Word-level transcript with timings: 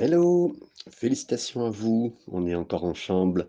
Hello, 0.00 0.54
félicitations 0.92 1.66
à 1.66 1.70
vous. 1.70 2.14
On 2.28 2.46
est 2.46 2.54
encore 2.54 2.84
ensemble 2.84 3.48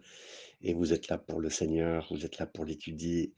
et 0.64 0.74
vous 0.74 0.94
êtes 0.94 1.08
là 1.08 1.20
pour 1.20 1.40
le 1.40 1.52
Seigneur, 1.52 2.08
vous 2.10 2.26
êtes 2.26 2.40
là 2.40 2.48
pour 2.48 2.66
l'étudier 2.66 3.36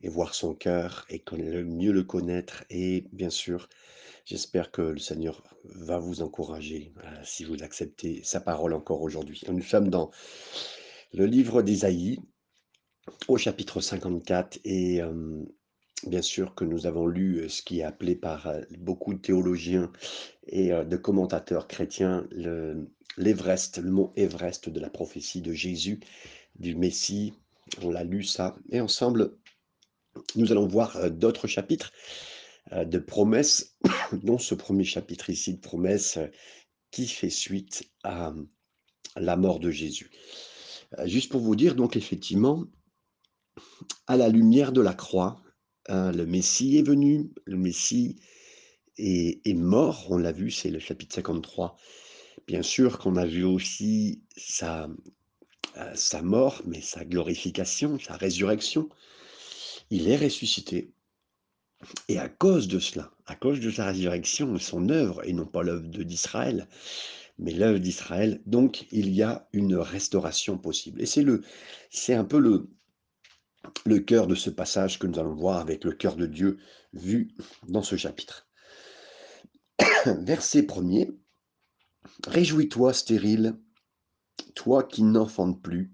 et 0.00 0.08
voir 0.08 0.34
son 0.34 0.56
cœur 0.56 1.06
et 1.08 1.22
mieux 1.62 1.92
le 1.92 2.02
connaître. 2.02 2.64
Et 2.68 3.04
bien 3.12 3.30
sûr, 3.30 3.68
j'espère 4.24 4.72
que 4.72 4.82
le 4.82 4.98
Seigneur 4.98 5.44
va 5.62 6.00
vous 6.00 6.20
encourager 6.20 6.92
euh, 7.04 7.20
si 7.22 7.44
vous 7.44 7.62
acceptez 7.62 8.24
sa 8.24 8.40
parole 8.40 8.74
encore 8.74 9.02
aujourd'hui. 9.02 9.40
Nous 9.48 9.62
sommes 9.62 9.88
dans 9.88 10.10
le 11.12 11.26
livre 11.26 11.62
d'Ésaïe 11.62 12.18
au 13.28 13.36
chapitre 13.36 13.80
54 13.80 14.58
et 14.64 15.00
euh, 15.00 15.44
bien 16.06 16.22
sûr 16.22 16.54
que 16.54 16.64
nous 16.64 16.86
avons 16.86 17.06
lu 17.06 17.48
ce 17.48 17.62
qui 17.62 17.80
est 17.80 17.84
appelé 17.84 18.14
par 18.14 18.52
beaucoup 18.78 19.14
de 19.14 19.18
théologiens 19.18 19.92
et 20.46 20.68
de 20.70 20.96
commentateurs 20.96 21.66
chrétiens 21.66 22.26
le- 22.30 22.88
l'Everest, 23.16 23.78
le 23.78 23.90
mot 23.90 24.12
Everest 24.16 24.68
de 24.68 24.80
la 24.80 24.90
prophétie 24.90 25.40
de 25.42 25.52
Jésus, 25.52 26.00
du 26.58 26.74
Messie. 26.76 27.34
On 27.82 27.90
l'a 27.90 28.04
lu 28.04 28.22
ça. 28.22 28.56
Et 28.70 28.80
ensemble, 28.80 29.36
nous 30.36 30.52
allons 30.52 30.66
voir 30.68 31.10
d'autres 31.10 31.48
chapitres 31.48 31.92
de 32.72 32.98
promesses, 32.98 33.76
dont 34.22 34.38
ce 34.38 34.54
premier 34.54 34.84
chapitre 34.84 35.30
ici 35.30 35.54
de 35.54 35.60
promesses 35.60 36.18
qui 36.90 37.06
fait 37.06 37.30
suite 37.30 37.90
à 38.04 38.32
la 39.16 39.36
mort 39.36 39.58
de 39.58 39.70
Jésus. 39.70 40.10
Juste 41.04 41.30
pour 41.30 41.40
vous 41.40 41.56
dire, 41.56 41.74
donc 41.74 41.96
effectivement, 41.96 42.64
à 44.06 44.16
la 44.16 44.28
lumière 44.28 44.72
de 44.72 44.80
la 44.80 44.94
croix, 44.94 45.42
hein, 45.88 46.12
le 46.12 46.26
Messie 46.26 46.78
est 46.78 46.86
venu, 46.86 47.30
le 47.46 47.56
Messie 47.56 48.16
est, 48.98 49.54
mort, 49.54 50.06
on 50.10 50.18
l'a 50.18 50.32
vu, 50.32 50.50
c'est 50.50 50.70
le 50.70 50.78
chapitre 50.78 51.14
53. 51.14 51.76
Bien 52.46 52.62
sûr 52.62 52.98
qu'on 52.98 53.16
a 53.16 53.26
vu 53.26 53.44
aussi 53.44 54.22
sa, 54.36 54.88
euh, 55.76 55.92
sa 55.94 56.22
mort, 56.22 56.62
mais 56.66 56.80
sa 56.80 57.04
glorification, 57.04 57.98
sa 57.98 58.16
résurrection. 58.16 58.88
Il 59.90 60.08
est 60.08 60.16
ressuscité. 60.16 60.92
Et 62.08 62.18
à 62.18 62.28
cause 62.28 62.66
de 62.66 62.78
cela, 62.78 63.12
à 63.26 63.36
cause 63.36 63.60
de 63.60 63.70
sa 63.70 63.86
résurrection, 63.86 64.58
son 64.58 64.88
œuvre, 64.88 65.24
et 65.24 65.32
non 65.32 65.46
pas 65.46 65.62
l'œuvre 65.62 65.86
d'Israël, 65.86 66.66
mais 67.38 67.52
l'œuvre 67.52 67.78
d'Israël, 67.78 68.40
donc 68.46 68.86
il 68.90 69.10
y 69.10 69.22
a 69.22 69.48
une 69.52 69.76
restauration 69.76 70.58
possible. 70.58 71.00
Et 71.00 71.06
c'est 71.06 71.24
c'est 71.90 72.14
un 72.14 72.24
peu 72.24 72.38
le, 72.40 72.68
le 73.84 73.98
cœur 74.00 74.26
de 74.26 74.34
ce 74.34 74.50
passage 74.50 74.98
que 74.98 75.06
nous 75.06 75.18
allons 75.18 75.34
voir 75.34 75.58
avec 75.58 75.84
le 75.84 75.92
cœur 75.92 76.16
de 76.16 76.26
Dieu 76.26 76.58
vu 76.92 77.34
dans 77.66 77.82
ce 77.82 77.96
chapitre. 77.96 78.48
Verset 80.06 80.64
premier. 80.64 81.10
Réjouis-toi, 82.26 82.92
stérile, 82.92 83.58
toi 84.54 84.82
qui 84.82 85.02
n'enfantes 85.02 85.60
plus. 85.62 85.92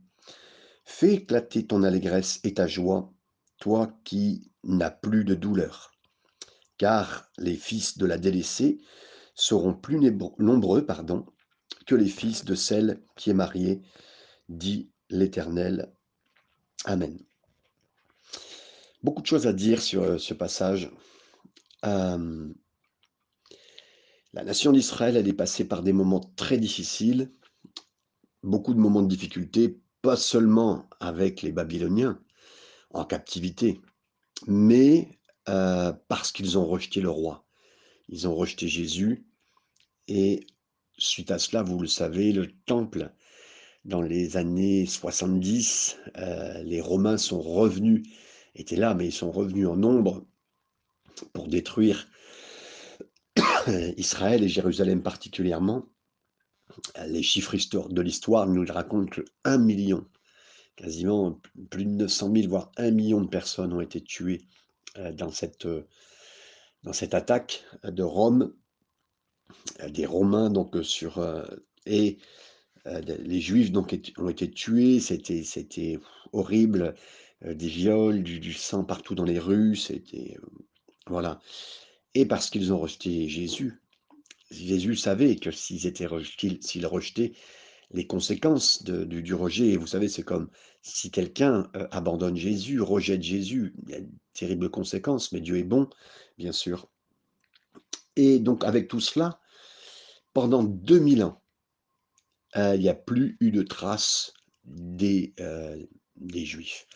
Fais 0.85 1.15
éclater 1.15 1.67
ton 1.67 1.83
allégresse 1.83 2.41
et 2.45 2.55
ta 2.55 2.67
joie, 2.67 3.13
toi 3.59 3.99
qui 4.05 4.53
n'as 4.65 4.91
plus 4.91 5.25
de 5.25 5.35
douleur. 5.35 5.93
Car 6.77 7.31
les 7.39 7.57
fils 7.57 7.99
de 7.99 8.07
la 8.07 8.19
délaissée 8.19 8.81
seront 9.35 9.75
plus 9.75 9.99
nombreux 10.39 10.85
pardon, 10.85 11.27
que 11.87 11.95
les 11.95 12.09
fils 12.09 12.45
de 12.45 12.55
celle 12.55 13.03
qui 13.17 13.31
est 13.31 13.35
mariée, 13.35 13.83
dit 14.49 14.91
l'Éternel. 15.11 15.93
Amen. 16.85 17.19
Beaucoup 19.05 19.21
de 19.21 19.27
choses 19.27 19.47
à 19.47 19.53
dire 19.53 19.83
sur 19.83 20.03
euh, 20.03 20.17
ce 20.17 20.33
passage. 20.33 20.91
Euh, 21.85 22.49
la 24.33 24.45
nation 24.45 24.73
d'Israël, 24.73 25.19
elle 25.19 25.29
est 25.29 25.35
passée 25.35 25.69
par 25.69 25.83
des 25.83 25.93
moments 25.93 26.33
très 26.37 26.57
difficiles, 26.57 27.31
beaucoup 28.43 28.73
de 28.73 28.79
moments 28.79 29.03
de 29.03 29.09
difficulté, 29.09 29.79
pas 30.01 30.17
seulement 30.17 30.89
avec 31.01 31.43
les 31.43 31.53
Babyloniens 31.53 32.19
en 32.95 33.05
captivité, 33.05 33.83
mais 34.47 35.21
euh, 35.51 35.93
parce 36.09 36.33
qu'ils 36.33 36.57
ont 36.57 36.65
rejeté 36.65 37.03
le 37.03 37.11
roi. 37.11 37.45
Ils 38.09 38.27
ont 38.27 38.35
rejeté 38.35 38.69
Jésus 38.69 39.27
et 40.09 40.47
suite 40.97 41.31
à 41.31 41.39
cela, 41.39 41.63
vous 41.63 41.79
le 41.79 41.89
savez, 41.89 42.33
le 42.33 42.51
temple, 42.65 43.13
dans 43.85 44.01
les 44.01 44.39
années 44.39 44.87
70, 44.87 45.99
euh, 46.17 46.63
les 46.63 46.81
Romains 46.81 47.19
sont 47.19 47.43
revenus, 47.43 48.09
étaient 48.55 48.77
là, 48.77 48.95
mais 48.95 49.07
ils 49.07 49.13
sont 49.13 49.31
revenus 49.31 49.67
en 49.67 49.77
nombre 49.77 50.27
pour 51.33 51.49
détruire 51.49 52.09
Israël 53.97 54.43
et 54.43 54.49
Jérusalem 54.49 55.03
particulièrement. 55.03 55.87
Les 57.07 57.23
chiffres 57.23 57.57
de 57.89 58.01
l'histoire 58.01 58.47
nous 58.47 58.65
racontent 58.67 59.11
que 59.11 59.23
1 59.45 59.59
million, 59.59 60.07
quasiment 60.77 61.41
plus 61.71 61.85
de 61.85 61.91
900 61.91 62.33
000, 62.35 62.49
voire 62.49 62.73
1 62.77 62.91
million 62.91 63.21
de 63.21 63.29
personnes 63.29 63.73
ont 63.73 63.81
été 63.81 64.03
tuées 64.03 64.43
euh, 64.99 65.13
dans 65.13 65.31
cette, 65.31 65.67
euh, 65.67 65.87
dans 66.83 66.93
cette 66.93 67.15
attaque 67.15 67.65
de 67.85 68.03
Rome, 68.03 68.55
euh, 69.81 69.89
des 69.89 70.07
Romains 70.07 70.51
donc 70.51 70.77
sur 70.83 71.25
et 71.87 72.19
les 72.87 73.41
Juifs 73.41 73.73
donc 73.73 73.99
ont 74.19 74.29
été 74.29 74.51
tués, 74.51 75.01
c'était 75.01 75.99
horrible, 76.33 76.95
des 77.53 77.69
viols, 77.69 78.23
du, 78.23 78.53
sang 78.53 78.85
partout 78.85 79.15
dans 79.15 79.25
les 79.25 79.39
rues, 79.39 79.77
c'était 79.77 80.37
euh, 80.39 80.47
voilà. 81.09 81.41
Et 82.15 82.27
parce 82.27 82.49
qu'ils 82.49 82.73
ont 82.73 82.79
rejeté 82.79 83.29
Jésus, 83.29 83.83
Jésus 84.51 84.97
savait 84.97 85.37
que 85.37 85.51
s'ils 85.51 85.87
étaient 85.87 86.07
rejetés, 86.07 86.59
s'ils 86.61 86.87
rejetaient 86.87 87.33
les 87.91 88.07
conséquences 88.07 88.83
du, 88.83 89.23
du 89.23 89.35
rejet, 89.35 89.69
et 89.69 89.77
vous 89.77 89.87
savez, 89.87 90.09
c'est 90.09 90.23
comme 90.23 90.49
si 90.83 91.11
quelqu'un 91.11 91.69
euh, 91.77 91.87
abandonne 91.91 92.37
Jésus, 92.37 92.81
rejette 92.81 93.23
Jésus, 93.23 93.75
il 93.85 93.91
y 93.91 93.95
a 93.95 94.01
de 94.01 94.09
terribles 94.33 94.71
conséquences, 94.71 95.33
mais 95.33 95.41
Dieu 95.41 95.59
est 95.59 95.65
bon, 95.65 95.89
bien 96.39 96.53
sûr. 96.53 96.89
Et 98.17 98.39
donc 98.39 98.65
avec 98.65 98.89
tout 98.89 99.01
cela, 99.01 99.41
pendant 100.33 100.63
2000 100.63 101.25
ans, 101.25 101.43
euh, 102.57 102.75
il 102.75 102.83
n'y 102.83 102.89
a 102.89 102.95
plus 102.95 103.37
eu 103.41 103.51
de 103.51 103.63
traces 103.63 104.33
des, 104.65 105.35
euh, 105.41 105.83
des 106.17 106.45
Juifs. 106.45 106.87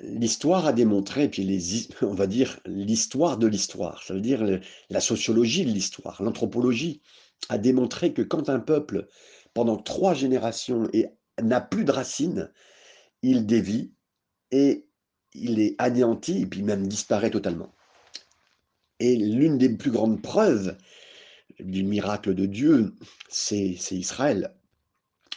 L'histoire 0.00 0.66
a 0.66 0.72
démontré, 0.72 1.24
et 1.24 1.28
puis 1.28 1.44
les, 1.44 1.88
on 2.02 2.14
va 2.14 2.26
dire 2.26 2.60
l'histoire 2.66 3.38
de 3.38 3.46
l'histoire, 3.46 4.02
ça 4.02 4.14
veut 4.14 4.20
dire 4.20 4.44
la 4.90 5.00
sociologie 5.00 5.64
de 5.64 5.70
l'histoire, 5.70 6.22
l'anthropologie, 6.22 7.00
a 7.48 7.58
démontré 7.58 8.12
que 8.12 8.22
quand 8.22 8.48
un 8.48 8.60
peuple, 8.60 9.08
pendant 9.54 9.76
trois 9.76 10.14
générations, 10.14 10.88
n'a 11.40 11.60
plus 11.60 11.84
de 11.84 11.92
racines, 11.92 12.50
il 13.22 13.46
dévie 13.46 13.92
et 14.50 14.86
il 15.34 15.60
est 15.60 15.74
anéanti, 15.78 16.42
et 16.42 16.46
puis 16.46 16.62
même 16.62 16.86
disparaît 16.86 17.30
totalement. 17.30 17.74
Et 19.00 19.16
l'une 19.16 19.58
des 19.58 19.70
plus 19.70 19.90
grandes 19.90 20.22
preuves 20.22 20.76
du 21.58 21.82
miracle 21.82 22.34
de 22.34 22.46
Dieu, 22.46 22.94
c'est 23.28 23.76
Israël, 23.90 24.54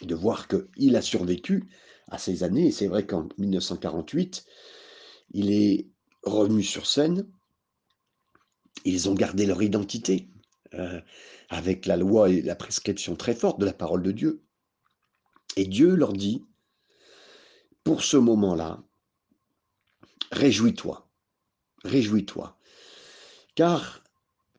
de 0.02 0.16
voir 0.16 0.48
qu'il 0.48 0.96
a 0.96 1.02
survécu 1.02 1.64
à 2.10 2.18
ces 2.18 2.44
années. 2.44 2.68
Et 2.68 2.72
c'est 2.72 2.88
vrai 2.88 3.06
qu'en 3.06 3.28
1948, 3.38 4.46
il 5.32 5.52
est 5.52 5.88
revenu 6.24 6.64
sur 6.64 6.88
scène, 6.88 7.28
ils 8.84 9.10
ont 9.10 9.14
gardé 9.14 9.46
leur 9.46 9.62
identité, 9.62 10.30
euh, 10.74 11.02
avec 11.50 11.86
la 11.86 11.98
loi 11.98 12.30
et 12.30 12.42
la 12.42 12.56
prescription 12.56 13.16
très 13.16 13.36
forte 13.36 13.60
de 13.60 13.66
la 13.66 13.74
parole 13.74 14.04
de 14.04 14.12
Dieu. 14.12 14.44
Et 15.56 15.66
Dieu 15.66 15.96
leur 15.96 16.14
dit, 16.14 16.44
pour 17.84 18.04
ce 18.04 18.18
moment-là, 18.18 18.84
réjouis-toi, 20.32 21.08
réjouis-toi. 21.84 22.58
Car 23.54 24.04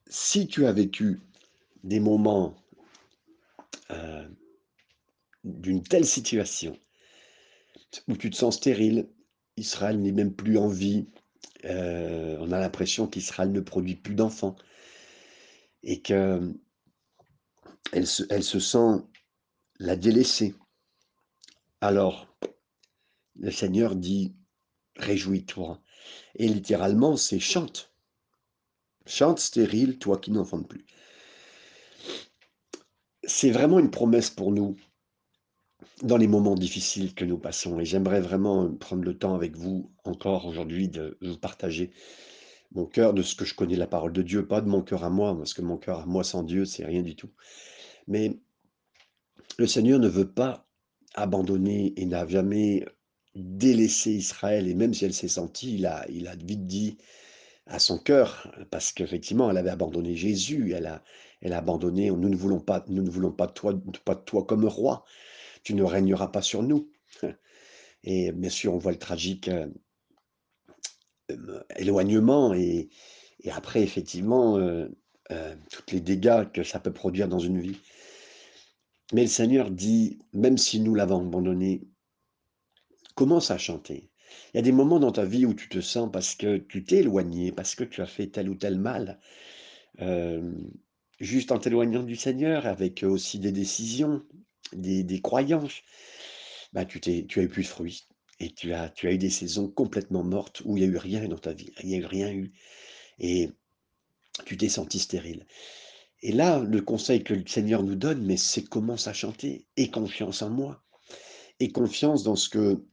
si 0.09 0.47
tu 0.47 0.65
as 0.67 0.73
vécu 0.73 1.21
des 1.83 2.01
moments 2.01 2.57
euh, 3.91 4.29
d'une 5.45 5.83
telle 5.83 6.07
situation, 6.07 6.79
où 8.09 8.17
tu 8.17 8.31
te 8.31 8.37
sens 8.37 8.57
stérile, 8.57 9.09
Israël 9.57 10.01
n'est 10.01 10.13
même 10.13 10.35
plus 10.35 10.59
en 10.59 10.69
vie, 10.69 11.07
euh, 11.65 12.37
on 12.41 12.53
a 12.53 12.59
l'impression 12.59 13.07
qu'Israël 13.07 13.53
ne 13.53 13.61
produit 13.61 13.97
plus 13.97 14.15
d'enfants, 14.15 14.57
et 15.83 16.01
qu'elle 16.01 16.57
se, 18.05 18.23
elle 18.31 18.45
se 18.45 18.61
sent 18.61 19.03
la 19.79 19.97
délaissée. 19.97 20.55
Alors, 21.81 22.35
le 23.37 23.51
Seigneur 23.51 23.95
dit, 23.95 24.35
réjouis-toi. 24.97 25.81
Et 26.37 26.49
littéralement, 26.49 27.17
c'est 27.17 27.41
chante. 27.41 27.93
Chante 29.07 29.39
stérile, 29.39 29.99
toi 29.99 30.19
qui 30.19 30.31
n'enfantes 30.31 30.69
plus. 30.69 30.85
C'est 33.23 33.51
vraiment 33.51 33.79
une 33.79 33.91
promesse 33.91 34.31
pour 34.31 34.53
nous 34.53 34.77
dans 36.03 36.17
les 36.17 36.27
moments 36.29 36.55
difficiles 36.55 37.15
que 37.15 37.25
nous 37.25 37.39
passons. 37.39 37.81
Et 37.81 37.85
j'aimerais 37.85 38.21
vraiment 38.21 38.71
prendre 38.75 39.05
le 39.05 39.17
temps 39.19 39.35
avec 39.35 39.57
vous 39.57 39.91
encore 40.05 40.47
aujourd'hui 40.47 40.89
de 40.89 41.19
vous 41.23 41.39
partager 41.39 41.91
mon 42.73 42.87
cœur 42.87 43.15
de 43.15 43.23
ce 43.23 43.35
que 43.35 43.45
je 43.45 43.55
connais 43.55 43.77
la 43.77 43.87
parole 43.87 44.13
de 44.13 44.23
Dieu, 44.23 44.47
pas 44.47 44.61
de 44.61 44.69
mon 44.69 44.83
cœur 44.83 45.05
à 45.05 45.11
moi, 45.11 45.37
parce 45.37 45.55
que 45.55 45.63
mon 45.63 45.79
cœur 45.79 46.01
à 46.01 46.07
moi 46.07 46.25
sans 46.25 46.43
Dieu, 46.43 46.65
c'est 46.65 46.85
rien 46.85 47.03
du 47.03 47.17
tout. 47.17 47.31
Mais 48.09 48.39
Le 49.59 49.67
Seigneur 49.67 49.99
ne 49.99 50.09
veut 50.09 50.31
pas 50.31 50.67
abandonner 51.15 51.95
et 51.97 52.05
n'a 52.05 52.27
jamais 52.29 52.85
délaissé 53.35 54.13
Israël 54.13 54.69
et 54.69 54.75
même 54.75 54.93
si 54.93 55.05
elle 55.07 55.15
s'est 55.15 55.29
sentie, 55.29 55.77
il 55.77 55.87
a 55.87 56.05
vite 56.37 56.67
dit 56.67 56.99
à 57.67 57.79
son 57.79 57.99
cœur, 57.99 58.53
parce 58.71 58.93
qu'effectivement 58.93 59.51
elle 59.51 59.57
avait 59.57 59.71
abandonné 59.71 60.15
Jésus, 60.15 60.73
elle 60.75 60.87
a 60.87 61.03
elle 61.41 61.53
a 61.53 61.59
abandonné: 61.59 62.11
«Nous 62.11 62.29
ne 62.29 62.37
voulons 62.37 62.61
pas 62.61 62.85
nous 62.89 63.03
ne 63.03 63.11
voulons 63.11 63.33
pas 63.33 63.47
toi 63.47 63.75
pas 64.05 64.15
toi 64.15 64.45
comme 64.45 64.67
roi, 64.67 65.05
tu 65.67 65.75
ne 65.75 65.83
régneras 65.83 66.29
pas 66.29 66.43
sur 66.43 66.63
nous». 66.63 66.89
Et 68.05 68.31
bien 68.31 68.51
sûr, 68.51 68.73
on 68.73 68.79
voit 68.79 68.93
le 68.93 69.01
tragique, 69.01 69.49
heu, 69.49 69.75
hem, 71.29 71.65
éloignement 71.75 72.55
et 72.55 72.89
après 73.51 73.83
effectivement, 73.83 74.59
heu, 74.59 74.97
toutes 75.69 75.91
les 75.91 76.01
dégâts 76.01 76.49
que 76.53 76.63
ça 76.63 76.79
peut 76.79 76.93
produire 76.93 77.27
dans 77.27 77.41
une 77.41 77.59
vie. 77.59 77.81
Mais 79.13 79.23
le 79.23 79.29
Seigneur 79.29 79.73
dit: 79.73 80.19
«Même 80.33 80.57
si 80.57 80.79
nous 80.79 80.95
l'avons 80.95 81.19
abandonné, 81.19 81.83
commence 83.17 83.51
à 83.51 83.59
chanter». 83.59 84.09
Il 84.55 84.59
y 84.59 84.61
a 84.61 84.63
des 84.63 84.71
moments 84.71 85.01
dans 85.01 85.13
ta 85.13 85.25
vie 85.25 85.47
où 85.47 85.55
tu 85.55 85.69
te 85.69 85.81
sens 85.81 86.09
parce 86.13 86.37
que 86.37 86.59
tu 86.59 86.85
t'es 86.85 86.99
éloigné, 86.99 87.51
parce 87.51 87.75
que 87.75 87.83
tu 87.83 88.03
as 88.03 88.07
fait 88.07 88.29
tel 88.29 88.49
ou 88.49 88.55
tel 88.55 88.79
mal, 88.79 89.19
juste 91.19 91.51
en 91.51 91.59
t'éloignant 91.59 92.05
du 92.05 92.15
Seigneur 92.15 92.67
avec 92.67 93.03
aussi 93.03 93.41
des 93.41 93.53
décisions, 93.53 94.23
des 94.73 95.05
des 95.05 95.21
croyances, 95.21 95.83
bah, 96.73 96.85
tu 96.85 97.01
tu 97.01 97.41
as 97.41 97.43
eu 97.43 97.49
plus 97.49 97.63
de 97.63 97.69
fruits 97.69 98.07
et 98.41 98.53
tu 98.53 98.73
as 98.73 98.89
tu 98.91 99.09
as 99.09 99.13
eu 99.13 99.19
des 99.19 99.31
saisons 99.31 99.69
complètement 99.69 100.25
mortes 100.25 100.63
où 100.65 100.77
il 100.77 100.83
y 100.83 100.87
a 100.87 100.89
eu 100.89 100.97
rien 100.97 101.29
dans 101.29 101.39
ta 101.39 101.53
vie, 101.53 101.73
il 101.83 101.91
y 101.91 101.95
a 101.95 101.99
eu 101.99 102.07
rien 102.07 102.33
eu 102.33 102.53
et 103.19 103.51
tu 104.45 104.57
t'es 104.57 104.69
senti 104.69 104.99
stérile. 104.99 105.47
Et 106.23 106.33
là, 106.33 106.59
le 106.61 106.81
conseil 106.81 107.23
que 107.23 107.35
le 107.35 107.47
Seigneur 107.47 107.83
nous 107.83 107.95
donne, 107.95 108.25
mais 108.25 108.37
c'est 108.37 108.65
commence 108.65 109.07
à 109.07 109.13
chanter. 109.13 109.67
Aie 109.77 109.91
confiance 109.91 110.43
en 110.43 110.51
moi. 110.51 110.83
Aie 111.61 111.71
confiance 111.71 112.23
dans 112.23 112.37
ce 112.37 112.49
que 112.49 112.85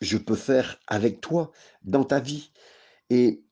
je 0.00 0.16
peux 0.16 0.36
faire 0.36 0.80
avec 0.86 1.20
toi 1.20 1.52
dans 1.82 2.04
ta 2.04 2.20
vie. 2.20 2.52
Et 3.10 3.44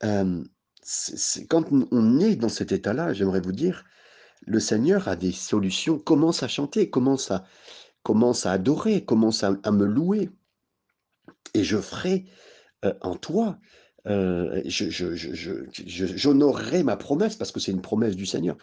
quand 0.00 1.66
on 1.70 2.20
est 2.20 2.36
dans 2.36 2.48
cet 2.48 2.72
état-là, 2.72 3.12
j'aimerais 3.12 3.40
vous 3.40 3.52
dire, 3.52 3.84
le 4.42 4.60
Seigneur 4.60 5.08
a 5.08 5.16
des 5.16 5.32
solutions. 5.32 5.98
Commence 5.98 6.42
à 6.42 6.48
chanter, 6.48 6.90
commence 6.90 7.30
à 7.30 7.44
commence 8.02 8.46
à 8.46 8.52
adorer, 8.52 9.04
commence 9.04 9.44
à 9.44 9.70
me 9.70 9.84
louer? 9.84 10.30
Et 11.54 11.64
je 11.64 11.76
ferai, 11.78 12.26
heu, 12.84 12.94
en 13.02 13.16
toi, 13.16 13.58
je 14.06 14.88
j'honorerai 16.16 16.82
ma 16.82 16.96
promesse 16.96 17.36
parce 17.36 17.52
que 17.52 17.60
c'est 17.60 17.72
une 17.72 17.82
promesse 17.82 18.16
du 18.16 18.26
Seigneur. 18.26 18.56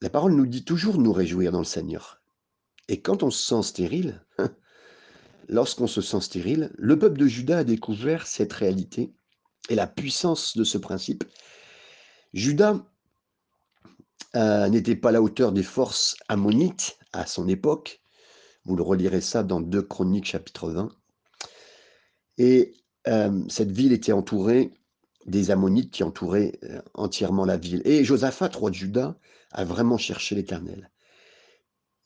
La 0.00 0.08
parole 0.08 0.32
nous 0.32 0.46
dit 0.46 0.64
toujours 0.64 0.96
de 0.96 1.02
nous 1.02 1.12
réjouir 1.12 1.52
dans 1.52 1.58
le 1.58 1.64
Seigneur 1.64 2.20
et 2.90 3.00
quand 3.00 3.22
on 3.22 3.30
se 3.30 3.46
sent 3.46 3.68
stérile, 3.68 4.20
lorsqu'on 5.48 5.86
se 5.86 6.00
sent 6.00 6.20
stérile, 6.22 6.72
le 6.76 6.98
peuple 6.98 7.18
de 7.18 7.26
Juda 7.28 7.58
a 7.58 7.64
découvert 7.64 8.26
cette 8.26 8.52
réalité 8.52 9.12
et 9.68 9.76
la 9.76 9.86
puissance 9.86 10.56
de 10.56 10.64
ce 10.64 10.76
principe. 10.76 11.22
Juda, 12.32 12.84
heu, 14.36 14.68
n'était 14.68 14.96
pas 14.96 15.10
à 15.10 15.12
la 15.12 15.22
hauteur 15.22 15.52
des 15.52 15.62
forces 15.62 16.16
ammonites 16.28 16.98
à 17.12 17.26
son 17.26 17.48
époque. 17.48 18.00
Vous 18.64 18.76
le 18.76 18.82
relirez 18.82 19.20
ça 19.20 19.42
dans 19.42 19.60
2 19.60 19.82
Chroniques 19.82 20.26
chapitre 20.26 20.70
20 20.70 20.90
et 22.38 22.74
hem, 23.04 23.48
cette 23.50 23.70
ville 23.70 23.92
était 23.92 24.12
entourée 24.12 24.72
des 25.26 25.50
Ammonites 25.50 25.92
qui 25.92 26.02
entouraient, 26.02 26.58
heu, 26.64 26.80
entièrement 26.94 27.44
la 27.44 27.56
ville 27.56 27.82
et 27.84 28.04
Josaphat, 28.04 28.50
roi 28.54 28.70
de 28.70 28.74
Juda, 28.76 29.18
a 29.52 29.64
vraiment 29.64 29.98
cherché 29.98 30.34
l'Éternel 30.34 30.90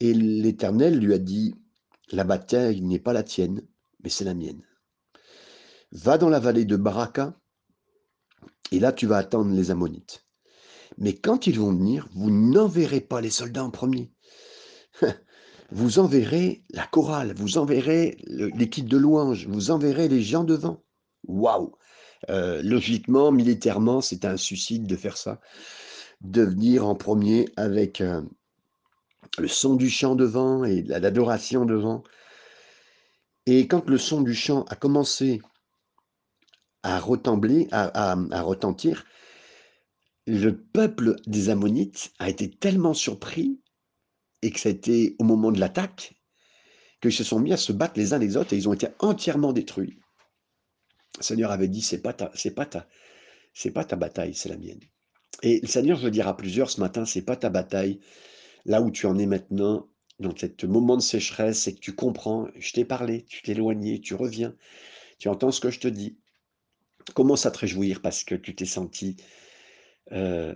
et 0.01 0.13
l'Éternel 0.13 0.99
lui 0.99 1.15
a 1.15 1.19
dit: 1.19 1.55
«La 2.11 2.25
bataille 2.25 2.81
n'est 2.83 2.99
pas 2.99 3.13
la 3.13 3.23
tienne, 3.23 3.63
mais 4.03 4.11
c'est 4.11 4.25
la 4.25 4.35
mienne. 4.35 4.63
Va 5.93 6.19
dans 6.19 6.29
la 6.29 6.41
vallée 6.41 6.65
de 6.65 6.77
Baraka 6.77 7.39
et 8.73 8.81
là 8.81 8.93
tu 8.93 9.07
vas 9.07 9.19
attendre 9.19 9.55
les 9.55 9.71
Ammonites. 9.71 10.24
Mais 10.99 11.15
quand 11.15 11.47
ils 11.47 11.59
vont 11.59 11.73
venir, 11.73 12.09
vous 12.15 12.31
n'enverrez 12.31 13.01
pas 13.01 13.21
les 13.21 13.31
soldats 13.31 13.65
en 13.65 13.71
premier. 13.71 14.13
Vous 15.73 15.99
enverrez 15.99 16.63
la 16.71 16.87
chorale, 16.87 17.35
vous 17.37 17.59
enverrez 17.59 18.19
l'équipe 18.29 18.89
de 18.89 18.99
louanges, 18.99 19.49
vous 19.49 19.71
enverrez 19.71 20.09
les 20.09 20.23
gens 20.23 20.45
devant». 20.45 20.85
Waouh! 21.27 21.73
Heu, 22.31 22.61
logiquement, 22.63 23.33
militairement, 23.33 24.01
c'est 24.01 24.25
un 24.25 24.37
suicide 24.37 24.87
de 24.87 24.95
faire 24.95 25.17
ça, 25.17 25.41
de 26.21 26.43
venir 26.43 26.87
en 26.87 26.95
premier 26.95 27.49
avec, 27.57 28.03
heu, 28.03 28.29
le 29.39 29.49
son 29.49 29.75
du 29.75 29.91
chant 29.91 30.15
devant 30.15 30.65
et 30.65 30.83
la 30.83 31.01
l'adoration 31.01 31.65
devant. 31.65 32.05
Et 33.47 33.67
quand 33.67 33.89
le 33.89 33.99
son 33.99 34.21
du 34.21 34.35
chant 34.35 34.65
a 34.69 34.77
commencé 34.77 35.41
à 36.83 37.01
retembler, 37.01 37.69
à 37.73 38.43
retentir, 38.43 39.07
le 40.27 40.57
peuple 40.57 41.17
des 41.27 41.51
Ammonites 41.51 42.13
a 42.19 42.29
été 42.31 42.51
tellement 42.51 42.95
surpris 42.95 43.61
et 44.43 44.51
que 44.51 44.61
ça 44.61 44.69
a 44.69 44.73
été 44.73 45.17
au 45.19 45.25
moment 45.25 45.53
de 45.53 45.61
l'attaque, 45.61 46.15
qu'ils 47.01 47.13
se 47.13 47.25
sont 47.25 47.41
mis 47.41 47.53
à 47.53 47.57
se 47.57 47.73
battre 47.73 47.99
les 47.99 48.13
uns 48.13 48.19
les 48.19 48.37
autres 48.37 48.53
et 48.53 48.57
ils 48.57 48.69
ont 48.69 48.73
été 48.75 48.89
entièrement 49.01 49.53
détruits. 49.53 49.99
Le 51.19 51.23
Seigneur 51.23 51.51
avait 51.51 51.69
dit: 51.69 51.83
«C'est 51.83 52.03
pas 52.03 52.17
c'est 52.35 52.55
pas 52.55 52.67
ta 52.67 52.89
pas 53.73 53.85
ta 53.85 53.97
bataille, 53.97 54.35
c'est 54.35 54.49
la 54.49 54.57
mienne». 54.57 54.81
Et 55.43 55.61
le 55.61 55.69
Seigneur 55.69 55.99
veut 55.99 56.11
dire 56.11 56.29
à 56.29 56.37
plusieurs 56.37 56.71
ce 56.71 56.81
matin: 56.81 57.05
«C'est 57.05 57.23
pas 57.23 57.37
ta 57.37 57.51
bataille, 57.51 58.01
là 58.65 58.81
où 58.81 58.91
tu 58.91 59.07
en 59.07 59.19
es 59.19 59.27
maintenant, 59.27 59.89
dans 60.19 60.35
cet 60.37 60.65
moment 60.65 60.97
de 60.97 61.03
sécheresse, 61.03 61.63
c'est 61.63 61.75
que 61.75 61.81
tu 61.81 61.95
comprends, 61.95 62.49
je 62.57 62.73
t'ai 62.73 62.85
parlé, 62.85 63.25
tu 63.25 63.43
t'es 63.43 63.53
éloigné, 63.53 64.01
tu 64.01 64.15
reviens, 64.15 64.55
tu 65.19 65.29
entends 65.29 65.51
ce 65.51 65.61
que 65.61 65.71
je 65.71 65.81
te 65.81 65.89
dis. 65.89 66.19
Commence 67.15 67.47
à 67.47 67.51
te 67.51 67.59
réjouir 67.59 68.01
parce 68.01 68.25
que 68.25 68.35
tu 68.35 68.55
t'es 68.55 68.65
senti, 68.65 69.17
heu, 70.13 70.55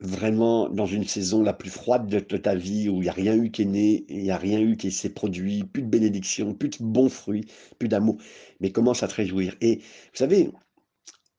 vraiment 0.00 0.68
dans 0.68 0.86
une 0.86 1.06
saison 1.06 1.42
la 1.42 1.52
plus 1.52 1.70
froide 1.70 2.06
de 2.06 2.36
ta 2.36 2.54
vie 2.54 2.88
où 2.88 3.02
il 3.02 3.06
y 3.06 3.08
a 3.08 3.12
rien 3.12 3.34
eu 3.34 3.50
qui 3.50 3.62
est 3.62 3.66
né, 3.66 4.04
il 4.08 4.24
y 4.24 4.30
a 4.30 4.36
rien 4.36 4.60
eu 4.60 4.76
qui 4.76 4.90
s'est 4.90 5.10
produit, 5.10 5.64
plus 5.64 5.82
de 5.82 5.88
bénédictions, 5.88 6.54
plus 6.54 6.68
de 6.68 6.76
bons 6.80 7.08
fruits, 7.08 7.46
plus 7.78 7.88
d'amour, 7.88 8.18
mais 8.60 8.72
commence 8.72 9.02
à 9.02 9.08
te 9.08 9.14
réjouir. 9.14 9.56
Et 9.60 9.76
vous 9.76 10.16
savez, 10.16 10.50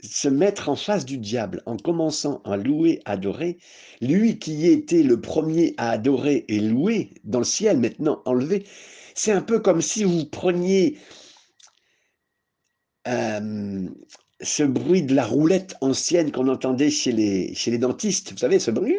se 0.04 0.28
mettre 0.28 0.70
en 0.70 0.76
face 0.76 1.06
du 1.06 1.18
diable 1.18 1.62
en 1.66 1.78
commençant 1.78 2.42
à 2.46 2.58
louer, 2.58 3.00
adorer, 3.06 3.58
lui 4.02 4.40
qui 4.40 4.68
était 4.68 5.04
le 5.04 5.22
premier 5.22 5.74
à 5.78 5.92
adorer 5.92 6.46
et 6.48 6.60
louer 6.60 7.12
dans 7.24 7.40
le 7.40 7.46
ciel, 7.46 7.80
maintenant 7.80 8.22
enlevé, 8.26 8.66
c'est 9.16 9.32
un 9.32 9.42
peu 9.42 9.60
comme 9.60 9.82
si 9.82 10.04
vous 10.04 10.26
preniez 10.26 10.98
hem, 13.06 13.94
ce 14.42 14.64
bruit 14.64 15.02
de 15.04 15.16
la 15.16 15.26
roulette 15.26 15.76
ancienne 15.82 16.32
qu'on 16.32 16.48
entendait 16.48 16.92
chez 16.92 17.12
les 17.12 17.54
chez 17.56 17.72
les 17.72 17.78
dentistes, 17.80 18.32
vous 18.32 18.38
savez 18.38 18.60
ce 18.60 18.70
bruit 18.72 18.96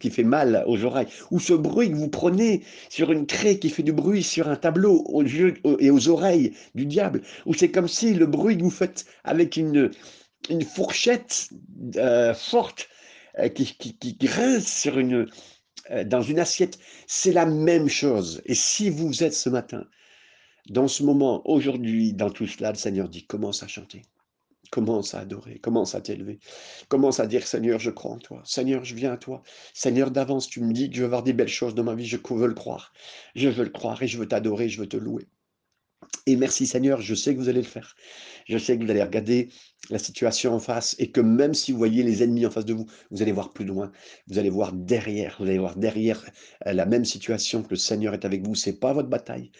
qui 0.00 0.10
fait 0.10 0.22
mal 0.24 0.64
aux 0.66 0.84
oreilles 0.84 1.06
ou 1.30 1.40
ce 1.40 1.54
bruit 1.54 1.90
que 1.90 1.96
vous 1.96 2.08
prenez 2.10 2.62
sur 2.90 3.10
une 3.10 3.26
craie 3.26 3.58
qui 3.58 3.70
fait 3.70 3.82
du 3.82 3.92
bruit 3.92 4.22
sur 4.22 4.48
un 4.48 4.56
tableau 4.56 5.02
aux 5.06 5.22
yeux 5.22 5.54
et 5.80 5.90
aux 5.90 6.08
oreilles 6.08 6.52
du 6.74 6.84
diable, 6.86 7.22
ou 7.46 7.54
c'est 7.54 7.70
comme 7.70 7.88
si 7.88 8.12
le 8.14 8.26
bruit 8.26 8.56
que 8.58 8.62
vous 8.62 8.70
faites 8.70 9.06
avec 9.24 9.56
une 9.56 9.90
une 10.50 10.62
fourchette, 10.64 11.48
heu, 11.96 12.32
forte, 12.34 12.88
heu, 13.40 13.48
qui 13.48 13.76
qui 13.76 14.14
grince 14.14 14.66
sur 14.82 14.98
une, 14.98 15.26
heu, 15.92 16.04
dans 16.06 16.22
une 16.22 16.40
assiette. 16.40 16.78
C'est 17.06 17.32
la 17.32 17.46
même 17.46 17.88
chose 17.88 18.42
et 18.46 18.54
si 18.54 18.90
vous 18.90 19.24
êtes 19.24 19.34
ce 19.34 19.50
matin, 19.50 19.84
dans 20.70 20.88
ce 20.88 21.02
moment, 21.04 21.42
aujourd'hui, 21.48 22.12
dans 22.14 22.30
tout 22.30 22.46
cela, 22.48 22.70
le 22.72 22.76
Seigneur 22.78 23.08
dit: 23.08 23.26
«Commence 23.26 23.62
à 23.62 23.68
chanter, 23.68 24.02
commence 24.72 25.14
à 25.14 25.20
adorer, 25.20 25.58
commence 25.60 25.94
à 25.94 26.00
t'élever, 26.00 26.40
commence 26.88 27.20
à 27.20 27.26
dire: 27.28 27.46
"Seigneur, 27.46 27.78
je 27.80 27.90
crois 27.92 28.10
en 28.12 28.18
toi. 28.18 28.42
Seigneur, 28.44 28.84
je 28.84 28.94
viens 28.96 29.12
à 29.12 29.16
toi. 29.18 29.42
Seigneur, 29.74 30.10
d'avance, 30.10 30.48
tu 30.48 30.60
me 30.62 30.72
dis 30.72 30.90
que 30.90 30.96
je 30.96 31.00
vais 31.02 31.06
avoir 31.06 31.22
des 31.22 31.32
belles 31.34 31.48
choses 31.48 31.74
dans 31.76 31.84
ma 31.84 31.94
vie, 31.94 32.06
je 32.06 32.16
veux 32.30 32.46
le 32.48 32.54
croire. 32.54 32.92
Je 33.36 33.48
veux 33.48 33.64
le 33.64 33.70
croire 33.70 34.02
et 34.02 34.08
je 34.08 34.18
veux 34.18 34.26
t'adorer, 34.28 34.68
je 34.68 34.80
veux 34.80 34.88
te 34.88 34.96
louer". 34.96 35.28
Et 36.26 36.36
merci 36.36 36.66
Seigneur, 36.66 37.00
je 37.00 37.14
sais 37.14 37.34
que 37.34 37.40
vous 37.40 37.48
allez 37.48 37.62
le 37.62 37.66
faire. 37.66 37.96
Je 38.46 38.56
sais 38.58 38.78
que 38.78 38.84
vous 38.84 38.90
allez 38.90 39.02
regarder 39.02 39.48
la 39.90 39.98
situation 39.98 40.54
en 40.54 40.60
face 40.60 40.94
et 40.98 41.10
que 41.10 41.20
même 41.20 41.54
si 41.54 41.72
vous 41.72 41.78
voyez 41.78 42.04
les 42.04 42.22
ennemis 42.22 42.46
en 42.46 42.50
face 42.50 42.64
de 42.64 42.74
vous, 42.74 42.86
vous 43.10 43.22
allez 43.22 43.32
voir 43.32 43.52
plus 43.52 43.64
loin. 43.64 43.90
Vous 44.28 44.38
allez 44.38 44.50
voir 44.50 44.72
derrière, 44.72 45.36
vous 45.40 45.46
allez 45.46 45.58
voir 45.58 45.76
derrière 45.76 46.24
euh, 46.66 46.72
la 46.72 46.86
même 46.86 47.04
situation 47.04 47.62
que 47.62 47.70
le 47.70 47.76
Seigneur 47.76 48.14
est 48.14 48.24
avec 48.24 48.46
vous. 48.46 48.54
C'est 48.54 48.78
pas 48.78 48.92
votre 48.92 49.08
bataille. 49.08 49.50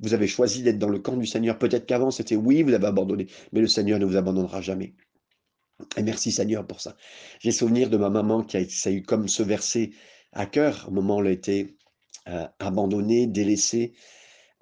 Vous 0.00 0.12
avez 0.12 0.26
choisi 0.26 0.62
d'être 0.62 0.78
dans 0.78 0.88
le 0.88 0.98
camp 0.98 1.16
du 1.16 1.26
Seigneur. 1.26 1.58
Peut-être 1.58 1.86
qu'avant 1.86 2.10
c'était 2.10 2.36
oui, 2.36 2.62
vous 2.62 2.74
avez 2.74 2.86
abandonné, 2.86 3.28
mais 3.52 3.60
le 3.60 3.68
Seigneur 3.68 4.00
ne 4.00 4.04
vous 4.04 4.16
abandonnera 4.16 4.60
jamais. 4.60 4.94
Et 5.96 6.02
merci 6.02 6.32
Seigneur 6.32 6.66
pour 6.66 6.80
ça. 6.80 6.96
J'ai 7.38 7.52
souvenir 7.52 7.90
de 7.90 7.96
ma 7.96 8.10
maman 8.10 8.42
qui 8.42 8.56
a, 8.56 8.90
eu 8.90 9.02
comme 9.02 9.28
ce 9.28 9.44
verset 9.44 9.90
à 10.32 10.46
cœur 10.46 10.86
au 10.88 10.90
moment 10.90 11.18
où 11.18 11.20
elle 11.20 11.28
a 11.28 11.30
été 11.30 11.76
euh, 12.28 12.46
abandonnée, 12.58 13.28
délaissée, 13.28 13.94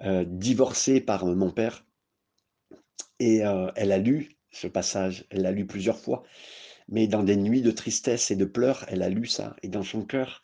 divorcée 0.03 1.01
par 1.01 1.25
mon 1.27 1.51
père. 1.51 1.85
Et 3.19 3.45
heu, 3.45 3.71
elle 3.77 3.93
a 3.93 3.99
lu 3.99 4.37
ce 4.51 4.67
passage, 4.67 5.25
elle 5.31 5.43
l'a 5.43 5.53
lu 5.53 5.67
plusieurs 5.67 5.99
fois, 5.99 6.23
mais 6.89 7.07
dans 7.07 7.23
des 7.23 7.37
nuits 7.37 7.63
de 7.63 7.71
tristesse 7.71 8.31
et 8.31 8.37
de 8.37 8.45
pleurs, 8.45 8.85
elle 8.89 9.03
a 9.03 9.09
lu 9.09 9.27
ça 9.27 9.57
et 9.63 9.69
dans 9.69 9.83
son 9.83 10.03
cœur, 10.03 10.43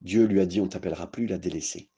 Dieu 0.00 0.24
lui 0.24 0.40
a 0.40 0.46
dit, 0.46 0.60
on 0.60 0.68
t'appellera 0.68 1.10
plus 1.10 1.26
la 1.26 1.38
délaissée. 1.38 1.88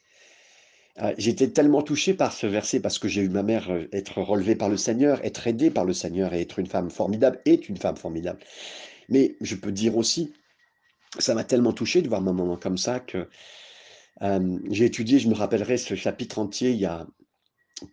Ah, 0.98 1.12
j'étais 1.18 1.50
tellement 1.50 1.82
touché 1.82 2.14
par 2.14 2.32
ce 2.32 2.46
verset 2.46 2.80
parce 2.80 2.98
que 2.98 3.06
j'ai 3.06 3.20
eu 3.20 3.28
ma 3.28 3.42
mère 3.42 3.70
euh, 3.70 3.86
être 3.92 4.22
relevée 4.22 4.56
par 4.56 4.70
le 4.70 4.78
Seigneur, 4.78 5.22
être 5.24 5.46
aidée 5.46 5.70
par 5.70 5.84
le 5.84 5.92
Seigneur 5.92 6.32
et 6.32 6.40
être 6.40 6.58
une 6.58 6.66
femme 6.66 6.90
formidable, 6.90 7.38
est 7.44 7.68
une 7.68 7.76
femme 7.76 7.96
formidable. 7.96 8.38
Mais 9.10 9.36
je 9.42 9.56
peux 9.56 9.72
dire 9.72 9.96
aussi, 9.98 10.32
ça 11.18 11.34
m'a 11.34 11.44
tellement 11.44 11.74
touché 11.74 12.00
de 12.00 12.08
voir 12.08 12.22
ma 12.22 12.32
maman 12.32 12.56
comme 12.56 12.78
ça 12.78 12.98
que 12.98 13.28
euh, 14.22 14.58
j'ai 14.70 14.86
étudié, 14.86 15.18
je 15.18 15.28
me 15.28 15.34
rappellerai 15.34 15.76
ce 15.76 15.94
chapitre 15.94 16.38
entier 16.38 16.70
il 16.70 16.78
y 16.78 16.86
a 16.86 17.06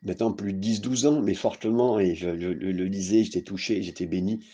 maintenant 0.04 0.32
plus 0.32 0.54
de 0.54 0.66
10-12 0.66 1.08
ans, 1.08 1.22
mais 1.22 1.34
fortement, 1.34 2.00
et 2.00 2.16
je 2.16 2.30
le, 2.30 2.54
lisais, 2.86 3.24
j'étais 3.24 3.42
touché, 3.42 3.82
j'étais 3.84 4.06
béni. 4.06 4.46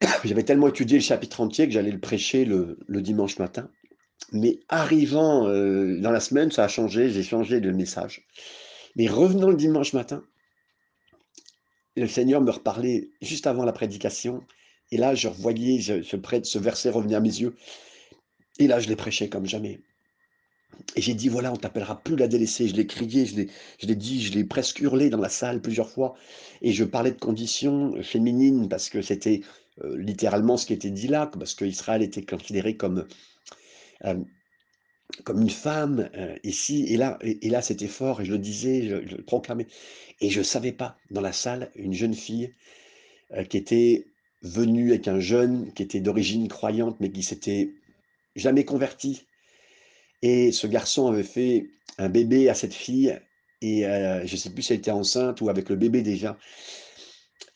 J'avais 0.24 0.44
tellement 0.44 0.68
étudié 0.68 0.98
le 0.98 1.04
chapitre 1.04 1.40
entier 1.40 1.66
que 1.66 1.72
j'allais 1.72 1.90
le 1.90 2.00
prêcher 2.00 2.44
le 2.44 2.76
dimanche 3.02 3.38
matin. 3.38 3.70
Mais 4.32 4.60
arrivant 4.68 5.48
euh, 5.48 5.98
dans 6.00 6.10
la 6.10 6.20
semaine, 6.20 6.50
ça 6.50 6.64
a 6.64 6.68
changé, 6.68 7.10
j'ai 7.10 7.22
changé 7.22 7.60
de 7.60 7.70
message. 7.70 8.26
Mais 8.96 9.08
revenant 9.08 9.48
le 9.48 9.56
dimanche 9.56 9.92
matin, 9.92 10.22
le 11.96 12.06
Seigneur 12.06 12.40
me 12.40 12.50
reparlait 12.50 13.10
juste 13.22 13.46
avant 13.46 13.64
la 13.64 13.72
prédication. 13.72 14.44
Et 14.92 14.96
là, 14.96 15.14
je 15.14 15.28
revoyais 15.28 15.80
ce, 15.80 16.02
ce 16.02 16.58
verset 16.58 16.90
revenir 16.90 17.18
à 17.18 17.20
mes 17.20 17.28
yeux. 17.28 17.56
Et 18.58 18.66
là, 18.66 18.78
je 18.78 18.88
l'ai 18.88 18.96
prêché 18.96 19.28
comme 19.28 19.46
jamais. 19.46 19.80
Et 20.96 21.02
j'ai 21.02 21.14
dit, 21.14 21.28
voilà, 21.28 21.52
on 21.52 21.56
t'appellera 21.56 22.00
plus 22.00 22.16
la 22.16 22.26
délaissée. 22.26 22.68
Je 22.68 22.74
l'ai 22.74 22.86
crié, 22.86 23.26
je 23.26 23.36
l'ai 23.86 23.96
dit, 23.96 24.22
je 24.22 24.32
l'ai 24.32 24.44
presque 24.44 24.80
hurlé 24.80 25.10
dans 25.10 25.20
la 25.20 25.28
salle 25.28 25.60
plusieurs 25.60 25.88
fois. 25.88 26.14
Et 26.62 26.72
je 26.72 26.84
parlais 26.84 27.12
de 27.12 27.18
conditions 27.18 28.02
féminines 28.02 28.68
parce 28.68 28.90
que 28.90 29.02
c'était 29.02 29.42
euh, 29.84 29.96
littéralement 29.96 30.56
ce 30.56 30.66
qui 30.66 30.72
était 30.72 30.90
dit 30.90 31.08
là, 31.08 31.26
parce 31.26 31.54
qu'Israël 31.54 32.02
était 32.02 32.22
considéré 32.22 32.76
comme 32.76 33.06
euh, 34.04 34.14
comme 35.24 35.42
une 35.42 35.50
femme 35.50 36.08
euh, 36.14 36.36
ici, 36.44 36.84
et 36.88 36.96
là, 36.96 37.18
et, 37.22 37.48
là 37.50 37.62
c'était 37.62 37.88
fort, 37.88 38.20
et 38.20 38.24
je 38.24 38.32
le 38.32 38.38
disais, 38.38 38.82
je, 38.82 39.16
le 39.16 39.22
proclamais. 39.22 39.66
Et 40.20 40.30
je 40.30 40.38
ne 40.38 40.44
savais 40.44 40.72
pas, 40.72 40.96
dans 41.10 41.20
la 41.20 41.32
salle, 41.32 41.70
une 41.74 41.92
jeune 41.92 42.14
fille 42.14 42.54
euh, 43.32 43.44
qui 43.44 43.56
était 43.56 44.06
venue 44.42 44.90
avec 44.90 45.08
un 45.08 45.20
jeune 45.20 45.72
qui 45.72 45.82
était 45.82 46.00
d'origine 46.00 46.48
croyante, 46.48 46.96
mais 47.00 47.10
qui 47.10 47.22
s'était 47.22 47.72
jamais 48.36 48.64
converti. 48.64 49.26
Et 50.22 50.52
ce 50.52 50.66
garçon 50.66 51.08
avait 51.08 51.22
fait 51.22 51.66
un 51.98 52.08
bébé 52.08 52.48
à 52.48 52.54
cette 52.54 52.74
fille, 52.74 53.18
et 53.62 53.82
je 53.82 54.32
ne 54.32 54.36
sais 54.36 54.50
plus 54.50 54.62
si 54.62 54.72
elle 54.72 54.78
était 54.78 54.90
enceinte 54.90 55.40
ou 55.40 55.48
avec 55.48 55.68
le 55.68 55.76
bébé 55.76 56.02
déjà. 56.02 56.36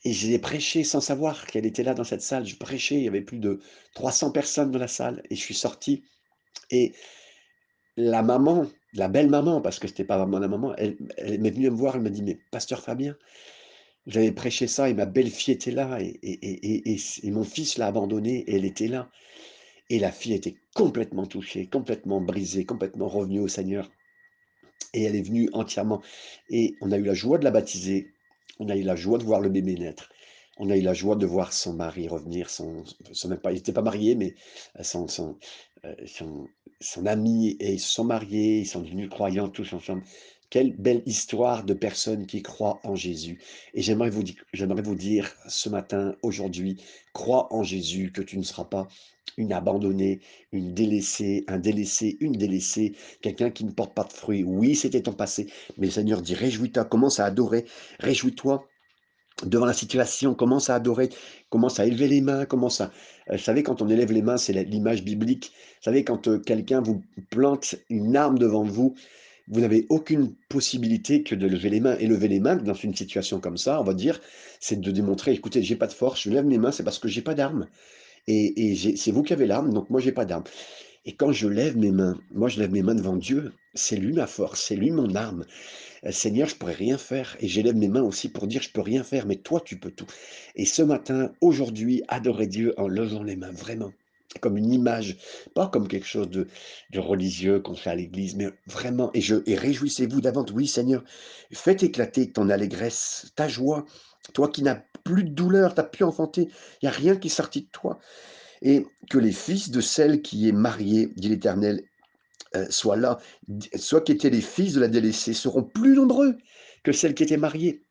Et 0.05 0.13
j'ai 0.13 0.39
prêché 0.39 0.85
sans 0.85 1.01
savoir 1.01 1.47
qu'elle 1.47 1.65
était 1.65 1.83
là 1.83 1.95
dans 1.95 2.05
cette 2.05 2.21
salle. 2.21 2.45
Je 2.47 2.57
prêchais, 2.57 2.97
il 2.97 3.05
y 3.05 3.09
avait 3.09 3.23
plus 3.23 3.39
de 3.39 3.61
300 3.95 4.33
personnes 4.33 4.71
dans 4.71 4.79
la 4.79 4.89
salle, 4.89 5.23
et 5.31 5.37
je 5.37 5.41
suis 5.41 5.55
sorti 5.55 6.03
et 6.71 6.93
la 7.97 8.23
maman, 8.23 8.67
la 8.93 9.09
belle 9.09 9.31
maman, 9.31 9.61
parce 9.61 9.79
que 9.79 9.89
c'était 9.89 10.05
pas 10.05 10.19
vraiment 10.19 10.39
la 10.39 10.49
maman, 10.49 10.75
elle, 10.77 10.97
m'est 11.41 11.51
venue 11.51 11.71
me 11.71 11.77
voir, 11.77 11.97
elle 11.97 12.03
m'a 12.03 12.11
dit, 12.11 12.23
mais 12.23 12.39
pasteur 12.51 12.81
Fabien, 12.81 13.17
j'avais 14.07 14.33
prêché 14.33 14.67
ça 14.67 14.89
et 14.89 14.95
ma 14.95 15.07
belle-fille 15.07 15.55
était 15.55 15.71
là 15.71 15.99
et, 16.01 16.19
et 16.23 17.31
mon 17.31 17.45
fils 17.45 17.79
l'a 17.79 17.87
abandonnée 17.87 18.41
et 18.41 18.57
elle 18.57 18.65
était 18.65 18.89
là. 18.89 19.11
Et 19.91 19.99
la 19.99 20.13
fille 20.13 20.35
était 20.35 20.57
complètement 20.75 21.27
touchée, 21.27 21.67
complètement 21.67 22.21
brisée, 22.21 22.65
complètement 22.65 23.09
revenue 23.09 23.41
au 23.41 23.49
Seigneur. 23.49 23.91
Et 24.93 25.03
elle 25.03 25.17
est 25.17 25.23
venue 25.23 25.49
entièrement. 25.53 26.03
Et 26.49 26.75
on 26.81 26.93
a 26.93 26.97
eu 26.97 27.05
la 27.05 27.15
joie 27.15 27.39
de 27.39 27.45
la 27.45 27.51
baptiser, 27.51 28.13
on 28.59 28.69
a 28.69 28.77
eu 28.77 28.83
la 28.83 28.97
joie 28.97 29.19
de 29.19 29.25
voir 29.25 29.41
le 29.41 29.49
bébé 29.49 29.75
naître. 29.75 30.09
On 30.57 30.71
a 30.71 30.77
eu 30.77 30.83
la 30.83 30.95
joie 30.95 31.17
de 31.17 31.27
voir 31.27 31.53
son 31.53 31.73
mari 31.73 32.07
revenir, 32.07 32.49
son, 32.49 32.85
son 33.13 33.37
il 33.47 33.55
n'était 33.55 33.73
pas 33.73 33.83
marié, 33.83 34.15
mais 34.15 34.37
son, 34.83 35.09
son, 35.09 35.37
euh, 35.85 35.95
son, 36.81 37.07
ami 37.07 37.57
et 37.59 37.73
ils 37.73 37.81
se 37.81 37.93
sont 37.93 38.09
ils 38.31 38.67
sont 38.67 38.83
devenus 38.83 39.11
croyants 39.11 39.49
tous 39.49 39.73
ensemble. 39.73 40.05
Quelle 40.51 40.77
belle 40.77 41.03
histoire 41.07 41.65
de 41.65 41.75
personnes 41.75 42.27
qui 42.27 42.41
croient 42.43 42.79
en 42.85 42.95
Jésus. 42.95 43.41
Et 43.73 43.83
j'aimerais 43.83 44.11
vous, 44.11 44.23
j'aimerais 44.53 44.83
vous 44.83 44.95
dire 44.95 45.35
ce 45.49 45.69
matin, 45.69 46.15
aujourd'hui, 46.23 46.81
crois 47.13 47.53
en 47.53 47.65
Jésus, 47.65 48.13
que 48.13 48.23
tu 48.23 48.39
ne 48.39 48.45
seras 48.45 48.65
pas 48.65 48.87
une 49.37 49.53
abandonnée, 49.53 50.21
une 50.53 50.75
délaissée, 50.75 51.45
un 51.49 51.59
délaissé, 51.59 52.17
une 52.21 52.33
délaissée, 52.33 52.95
quelqu'un 53.21 53.51
qui 53.51 53.65
ne 53.65 53.73
porte 53.73 53.95
pas 53.95 54.05
de 54.05 54.13
fruits. 54.13 54.45
Oui, 54.45 54.75
c'était 54.75 55.03
ton 55.03 55.13
passé, 55.13 55.47
mais 55.79 55.87
le 55.87 55.93
Seigneur 55.93 56.23
dit, 56.23 56.35
réjouis-toi, 56.35 56.85
commence 56.85 57.21
à 57.21 57.27
adorer, 57.27 57.65
réjouis-toi 58.01 58.69
devant 59.45 59.67
la 59.67 59.73
situation, 59.73 60.35
commence 60.35 60.71
à 60.71 60.77
adorer, 60.77 61.09
commence 61.51 61.81
à 61.81 61.87
élever 61.87 62.09
les 62.09 62.21
mains, 62.21 62.45
commence 62.47 62.81
à... 62.81 62.93
Euh, 63.31 63.37
vous 63.37 63.43
savez, 63.43 63.63
quand 63.63 63.83
on 63.83 63.89
élève 63.89 64.13
les 64.13 64.23
mains, 64.23 64.37
c'est 64.37 64.53
l'image 64.65 65.03
biblique. 65.03 65.53
Vous 65.79 65.83
savez, 65.83 66.05
quand 66.05 66.29
euh, 66.29 66.39
quelqu'un 66.39 66.81
vous 66.81 67.03
plante 67.31 67.75
une 67.91 68.17
arme 68.17 68.39
devant 68.39 68.63
vous, 68.63 68.95
vous 69.49 69.61
n'avez 69.61 69.87
aucune 69.91 70.35
possibilité 70.49 71.23
que 71.23 71.35
de 71.35 71.47
lever 71.47 71.69
les 71.69 71.81
mains. 71.81 71.97
Et 71.99 72.07
lever 72.07 72.29
les 72.29 72.41
mains 72.41 72.57
dans 72.57 72.75
une 72.75 72.95
situation 72.95 73.41
comme 73.41 73.57
ça, 73.57 73.81
on 73.81 73.85
va 73.85 73.95
dire, 73.95 74.21
c'est 74.61 74.81
de 74.81 74.91
démontrer, 74.91 75.33
écoutez, 75.33 75.63
j'ai 75.63 75.77
pas 75.77 75.87
de 75.87 75.93
force, 75.93 76.23
je 76.23 76.31
lève 76.31 76.47
mes 76.47 76.59
mains, 76.59 76.73
c'est 76.73 76.85
parce 76.85 76.99
que 76.99 77.09
j'ai 77.09 77.23
pas 77.23 77.35
d'arme. 77.35 77.67
Et, 78.27 78.97
c'est 78.97 79.11
vous 79.11 79.23
qui 79.23 79.33
avez 79.33 79.47
l'arme, 79.47 79.73
donc 79.73 79.91
moi 79.91 80.01
j'ai 80.01 80.13
pas 80.13 80.25
d'arme. 80.25 80.45
Et 81.07 81.15
quand 81.15 81.33
je 81.33 81.49
lève 81.49 81.77
mes 81.77 81.91
mains, 81.91 82.19
moi 82.31 82.49
je 82.49 82.59
lève 82.59 82.73
mes 82.73 82.83
mains 82.83 82.95
devant 82.95 83.17
Dieu, 83.17 83.53
c'est 83.75 83.97
lui 83.97 84.15
ma 84.15 84.27
force, 84.27 84.63
c'est 84.63 84.77
lui 84.77 84.91
mon 84.91 85.15
arme. 85.15 85.45
Euh, 86.07 86.13
Seigneur, 86.13 86.49
je 86.49 86.57
pourrais 86.57 86.73
rien 86.73 86.97
faire. 86.97 87.37
Et 87.41 87.49
j'élève 87.49 87.77
mes 87.77 87.89
mains 87.89 88.03
aussi 88.03 88.31
pour 88.31 88.47
dire, 88.47 88.63
je 88.63 88.71
peux 88.71 88.81
rien 88.81 89.05
faire, 89.05 89.27
mais 89.27 89.37
toi, 89.37 89.61
tu 89.61 89.79
peux 89.79 89.91
tout. 89.91 90.07
Et 90.55 90.65
ce 90.65 90.83
matin, 90.83 91.33
aujourd'hui, 91.41 92.03
adorer 92.09 92.47
Dieu 92.47 92.73
en 92.79 92.89
levant 92.89 93.23
les 93.23 93.37
mains, 93.37 93.53
vraiment 93.53 93.93
comme 94.41 94.57
une 94.57 94.73
image, 94.73 95.17
pas 95.55 95.69
comme 95.69 95.89
quelque 95.89 96.07
chose 96.07 96.29
de, 96.29 96.49
religieux 96.99 97.61
qu'on 97.61 97.77
fait 97.77 97.91
à 97.91 97.95
l'église, 97.95 98.35
mais 98.37 98.49
vraiment, 98.67 99.11
et, 99.15 99.23
et 99.47 99.55
réjouissez-vous 99.55 100.21
d'avant, 100.21 100.45
oui 100.53 100.67
Seigneur, 100.67 101.05
faites 101.53 101.83
éclater 101.83 102.33
ton 102.33 102.51
allégresse, 102.51 103.33
ta 103.37 103.49
joie, 103.49 103.85
toi 104.33 104.49
qui 104.49 104.63
n'as 104.63 104.81
plus 105.05 105.25
de 105.25 105.31
douleur, 105.31 105.75
tu 105.75 105.81
n'as 105.81 105.87
plus 105.87 106.05
enfanté, 106.05 106.49
il 106.83 106.85
n'y 106.85 106.89
a 106.89 106.93
rien 106.93 107.17
qui 107.17 107.29
est 107.29 107.31
sorti 107.31 107.63
de 107.63 107.69
toi 107.71 107.99
et 108.65 108.87
que 109.11 109.19
les 109.19 109.33
fils 109.33 109.71
de 109.71 109.81
celle 109.81 110.23
qui 110.23 110.49
est 110.49 110.53
mariée, 110.53 111.13
dit 111.17 111.29
l'Éternel, 111.29 111.83
euh, 112.57 112.67
soient 112.71 112.97
là, 112.97 113.19
soit 113.77 114.01
qui 114.01 114.13
étaient 114.13 114.31
les 114.31 114.41
fils 114.41 114.73
de 114.75 114.81
la 114.81 114.89
délaissée, 114.89 115.35
seront 115.35 115.63
plus 115.63 115.95
nombreux 115.95 116.39
que 116.83 116.93
celles 116.93 117.15
qui 117.15 117.23
étaient 117.23 117.37
mariées. 117.37 117.84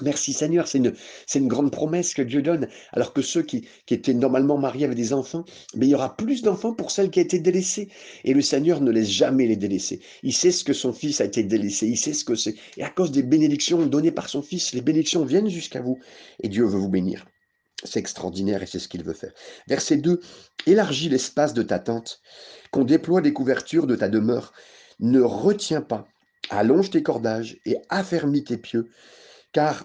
Merci 0.00 0.32
Seigneur, 0.32 0.68
c'est 0.68 0.78
une, 0.78 1.48
grande 1.48 1.70
promesse 1.70 2.14
que 2.14 2.22
Dieu 2.22 2.40
donne, 2.40 2.66
alors 2.92 3.12
que 3.12 3.20
ceux 3.20 3.42
qui, 3.42 3.68
étaient 3.90 4.14
normalement 4.14 4.56
mariés 4.56 4.86
avec 4.86 4.96
des 4.96 5.12
enfants, 5.12 5.44
il 5.74 5.84
y 5.84 5.94
aura 5.94 6.16
plus 6.16 6.40
d'enfants 6.40 6.72
pour 6.72 6.90
celles 6.90 7.10
qui 7.10 7.18
ont 7.20 7.24
été 7.24 7.38
délaissées. 7.38 7.90
Et 8.24 8.32
le 8.32 8.40
Seigneur 8.40 8.80
ne 8.80 8.90
laisse 8.90 9.10
jamais 9.10 9.46
les 9.46 9.56
délaisser. 9.56 10.00
Il 10.22 10.32
sait 10.32 10.50
ce 10.50 10.64
que 10.64 10.72
son 10.72 10.94
fils 10.94 11.20
a 11.20 11.26
été 11.26 11.42
délaissé, 11.42 11.88
il 11.88 11.98
sait 11.98 12.14
ce 12.14 12.24
que 12.24 12.34
c'est. 12.34 12.54
Et 12.78 12.82
à 12.82 12.88
cause 12.88 13.12
des 13.12 13.22
bénédictions 13.22 13.84
données 13.84 14.12
par 14.12 14.30
son 14.30 14.40
fils, 14.40 14.72
les 14.72 14.80
bénédictions 14.80 15.26
viennent 15.26 15.50
jusqu'à 15.50 15.82
vous, 15.82 15.98
et 16.42 16.48
Dieu 16.48 16.64
veut 16.64 16.78
vous 16.78 16.88
bénir. 16.88 17.26
C'est 17.84 18.00
extraordinaire 18.00 18.62
et 18.62 18.66
c'est 18.66 18.78
ce 18.78 18.88
qu'il 18.88 19.04
veut 19.04 19.12
faire. 19.12 19.32
Verset 19.66 19.98
2. 19.98 20.20
Élargis 20.66 21.10
l'espace 21.10 21.52
de 21.52 21.62
ta 21.62 21.78
tente, 21.78 22.22
qu'on 22.70 22.84
déploie 22.84 23.20
des 23.20 23.34
couvertures 23.34 23.86
de 23.86 23.96
ta 23.96 24.08
demeure. 24.08 24.54
Ne 25.00 25.20
retiens 25.20 25.82
pas, 25.82 26.06
allonge 26.48 26.90
tes 26.90 27.02
cordages 27.02 27.58
et 27.66 27.76
affermis 27.90 28.44
tes 28.44 28.56
pieux, 28.56 28.88
car 29.52 29.84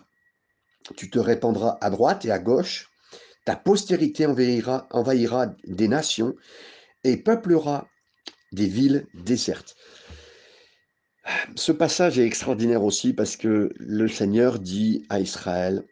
tu 0.96 1.10
te 1.10 1.20
répandras 1.20 1.78
à 1.82 1.90
droite 1.90 2.26
et 2.26 2.32
à 2.32 2.40
gauche. 2.40 2.90
Ta 3.46 3.56
postérité 3.56 4.26
envahira, 4.26 4.88
envahira 4.92 5.48
des 5.66 5.88
nations 5.88 6.36
et 7.04 7.18
peuplera 7.18 7.88
des 8.52 8.68
villes 8.68 9.08
désertes. 9.14 9.76
Ce 11.56 11.72
passage 11.72 12.20
est 12.20 12.26
extraordinaire 12.26 12.84
aussi 12.84 13.14
parce 13.14 13.36
que 13.36 13.74
le 13.78 14.08
Seigneur 14.08 14.60
dit 14.60 15.06
à 15.10 15.20
Israël, 15.20 15.84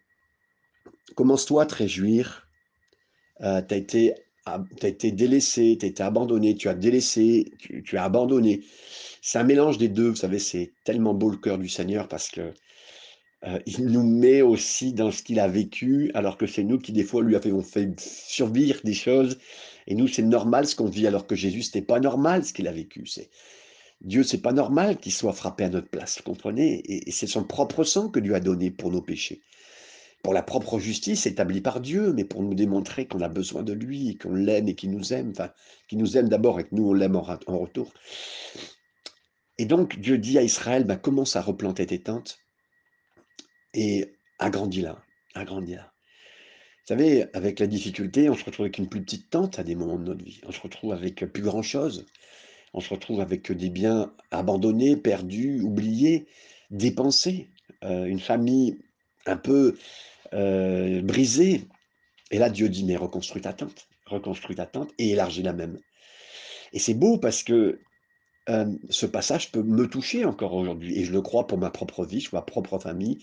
commence-toi 1.16 1.64
à 1.64 1.66
te 1.66 1.76
réjouir. 1.76 2.48
Euh, 3.42 3.62
tu 3.62 3.74
as 3.74 3.78
été 3.78 4.14
été 4.82 5.12
délaissé, 5.12 5.78
tu 5.80 5.86
as 5.86 5.90
été 5.90 6.04
abandonné, 6.04 6.56
tu 6.56 6.70
as 6.70 6.76
délaissé, 6.76 7.52
tu, 7.58 7.98
as 7.98 8.04
abandonné. 8.04 8.64
C'est 9.22 9.40
un 9.40 9.44
mélange 9.44 9.78
des 9.78 9.90
deux, 9.90 10.10
vous 10.10 10.16
savez, 10.16 10.40
c'est 10.40 10.74
tellement 10.84 11.14
beau 11.14 11.32
le 11.32 11.38
cœur 11.38 11.58
du 11.58 11.68
Seigneur 11.68 12.08
parce 12.08 12.30
que 12.30 12.54
euh, 13.46 13.60
il 13.68 13.86
nous 13.86 14.04
met 14.04 14.42
aussi 14.42 14.94
dans 14.94 15.12
ce 15.12 15.22
qu'il 15.22 15.40
a 15.40 15.48
vécu, 15.48 16.10
alors 16.16 16.38
que 16.38 16.48
c'est 16.48 16.64
nous 16.64 16.80
qui 16.80 16.92
des 16.92 17.04
fois 17.04 17.22
lui 17.22 17.36
avons 17.36 17.62
fait 17.62 18.00
survivre 18.00 18.80
des 18.84 18.94
choses, 18.94 19.38
et 19.88 19.94
nous 19.94 20.08
c'est 20.08 20.24
normal 20.24 20.66
ce 20.66 20.76
qu'on 20.76 20.90
vit, 20.90 21.06
alors 21.06 21.28
que 21.28 21.36
Jésus 21.36 21.62
c'était 21.64 21.84
pas 21.84 22.00
normal 22.00 22.44
ce 22.44 22.54
qu'il 22.54 22.68
a 22.68 22.72
vécu. 22.72 23.06
C'est 23.06 23.30
Dieu 24.02 24.24
c'est 24.24 24.42
pas 24.42 24.54
normal 24.54 24.98
qu'il 24.98 25.12
soit 25.12 25.34
frappé 25.34 25.66
à 25.66 25.70
notre 25.70 25.90
place, 25.90 26.18
vous 26.18 26.24
comprenez? 26.24 26.82
Et, 26.86 27.12
c'est 27.12 27.28
son 27.28 27.44
propre 27.44 27.84
sang 27.84 28.10
que 28.10 28.20
Dieu 28.20 28.34
a 28.36 28.40
donné 28.40 28.72
pour 28.72 28.92
nos 28.92 29.02
péchés 29.02 29.42
pour 30.24 30.34
la 30.34 30.42
propre 30.42 30.80
justice 30.80 31.28
établie 31.28 31.62
par 31.62 31.80
Dieu, 31.80 32.12
mais 32.12 32.24
pour 32.24 32.42
nous 32.42 32.56
démontrer 32.56 33.06
qu'on 33.06 33.22
a 33.22 33.30
besoin 33.30 33.62
de 33.62 33.74
lui, 33.74 34.18
qu'on 34.18 34.34
l'aime 34.34 34.68
et 34.68 34.74
qu'il 34.74 34.90
nous 34.90 35.14
aime, 35.14 35.30
enfin, 35.30 35.52
qu'il 35.88 36.00
nous 36.00 36.18
aime 36.18 36.30
d'abord 36.30 36.60
et 36.60 36.64
que 36.64 36.74
nous, 36.74 36.90
on 36.90 36.94
l'aime 36.94 37.16
en, 37.16 37.22
retour. 37.60 37.94
Et 39.60 39.66
donc, 39.66 40.00
Dieu 40.00 40.18
dit 40.18 40.40
à 40.40 40.42
Israël, 40.42 40.84
bah, 40.84 40.96
commence 40.96 41.36
à 41.36 41.44
replanter 41.44 41.86
tes 41.86 42.02
tentes 42.02 42.40
et 43.76 44.16
agrandis-la, 44.40 45.04
agrandis-la. 45.36 45.92
savez, 46.86 47.26
avec 47.34 47.60
la 47.60 47.68
difficulté, 47.68 48.30
on 48.30 48.36
se 48.36 48.44
retrouve 48.44 48.66
avec 48.66 48.78
une 48.78 48.90
plus 48.90 49.04
petite 49.04 49.30
tente 49.30 49.60
à 49.60 49.64
des 49.64 49.76
moments 49.76 50.00
de 50.00 50.06
notre 50.06 50.24
vie. 50.24 50.42
On 50.48 50.52
se 50.52 50.62
retrouve 50.62 50.94
avec 50.94 51.26
plus 51.26 51.44
grand-chose. 51.44 52.06
On 52.74 52.80
se 52.80 52.90
retrouve 52.90 53.22
avec 53.22 53.52
des 53.52 53.70
biens 53.70 54.14
abandonnés, 54.32 54.98
perdus, 54.98 55.62
oubliés, 55.62 56.26
dépensés. 56.72 57.50
Euh, 57.84 58.06
une 58.06 58.20
famille 58.20 58.80
un 59.26 59.38
peu 59.38 59.78
euh, 60.34 61.02
brisée. 61.02 61.68
Et 62.32 62.40
là, 62.40 62.50
Dieu 62.50 62.70
dit, 62.70 62.84
mais 62.86 62.96
reconstruis 62.96 63.42
ta 63.42 63.54
tente, 63.54 63.88
reconstruis 64.06 64.56
ta 64.56 64.66
tente 64.66 64.92
et 64.98 65.12
élargis 65.12 65.44
la 65.44 65.54
même. 65.54 65.80
Et 66.74 66.80
c'est 66.80 66.94
beau 66.94 67.18
parce 67.18 67.44
que 67.44 67.80
euh, 68.50 68.66
ce 68.90 69.06
passage 69.06 69.52
peut 69.52 69.64
me 69.64 69.88
toucher 69.88 70.26
encore 70.26 70.54
aujourd'hui. 70.54 70.98
Et 70.98 71.04
je 71.04 71.12
le 71.12 71.22
crois 71.22 71.48
pour 71.48 71.58
ma 71.58 71.70
propre 71.70 72.06
vie, 72.06 72.28
ma 72.34 72.42
propre 72.42 72.80
famille, 72.80 73.20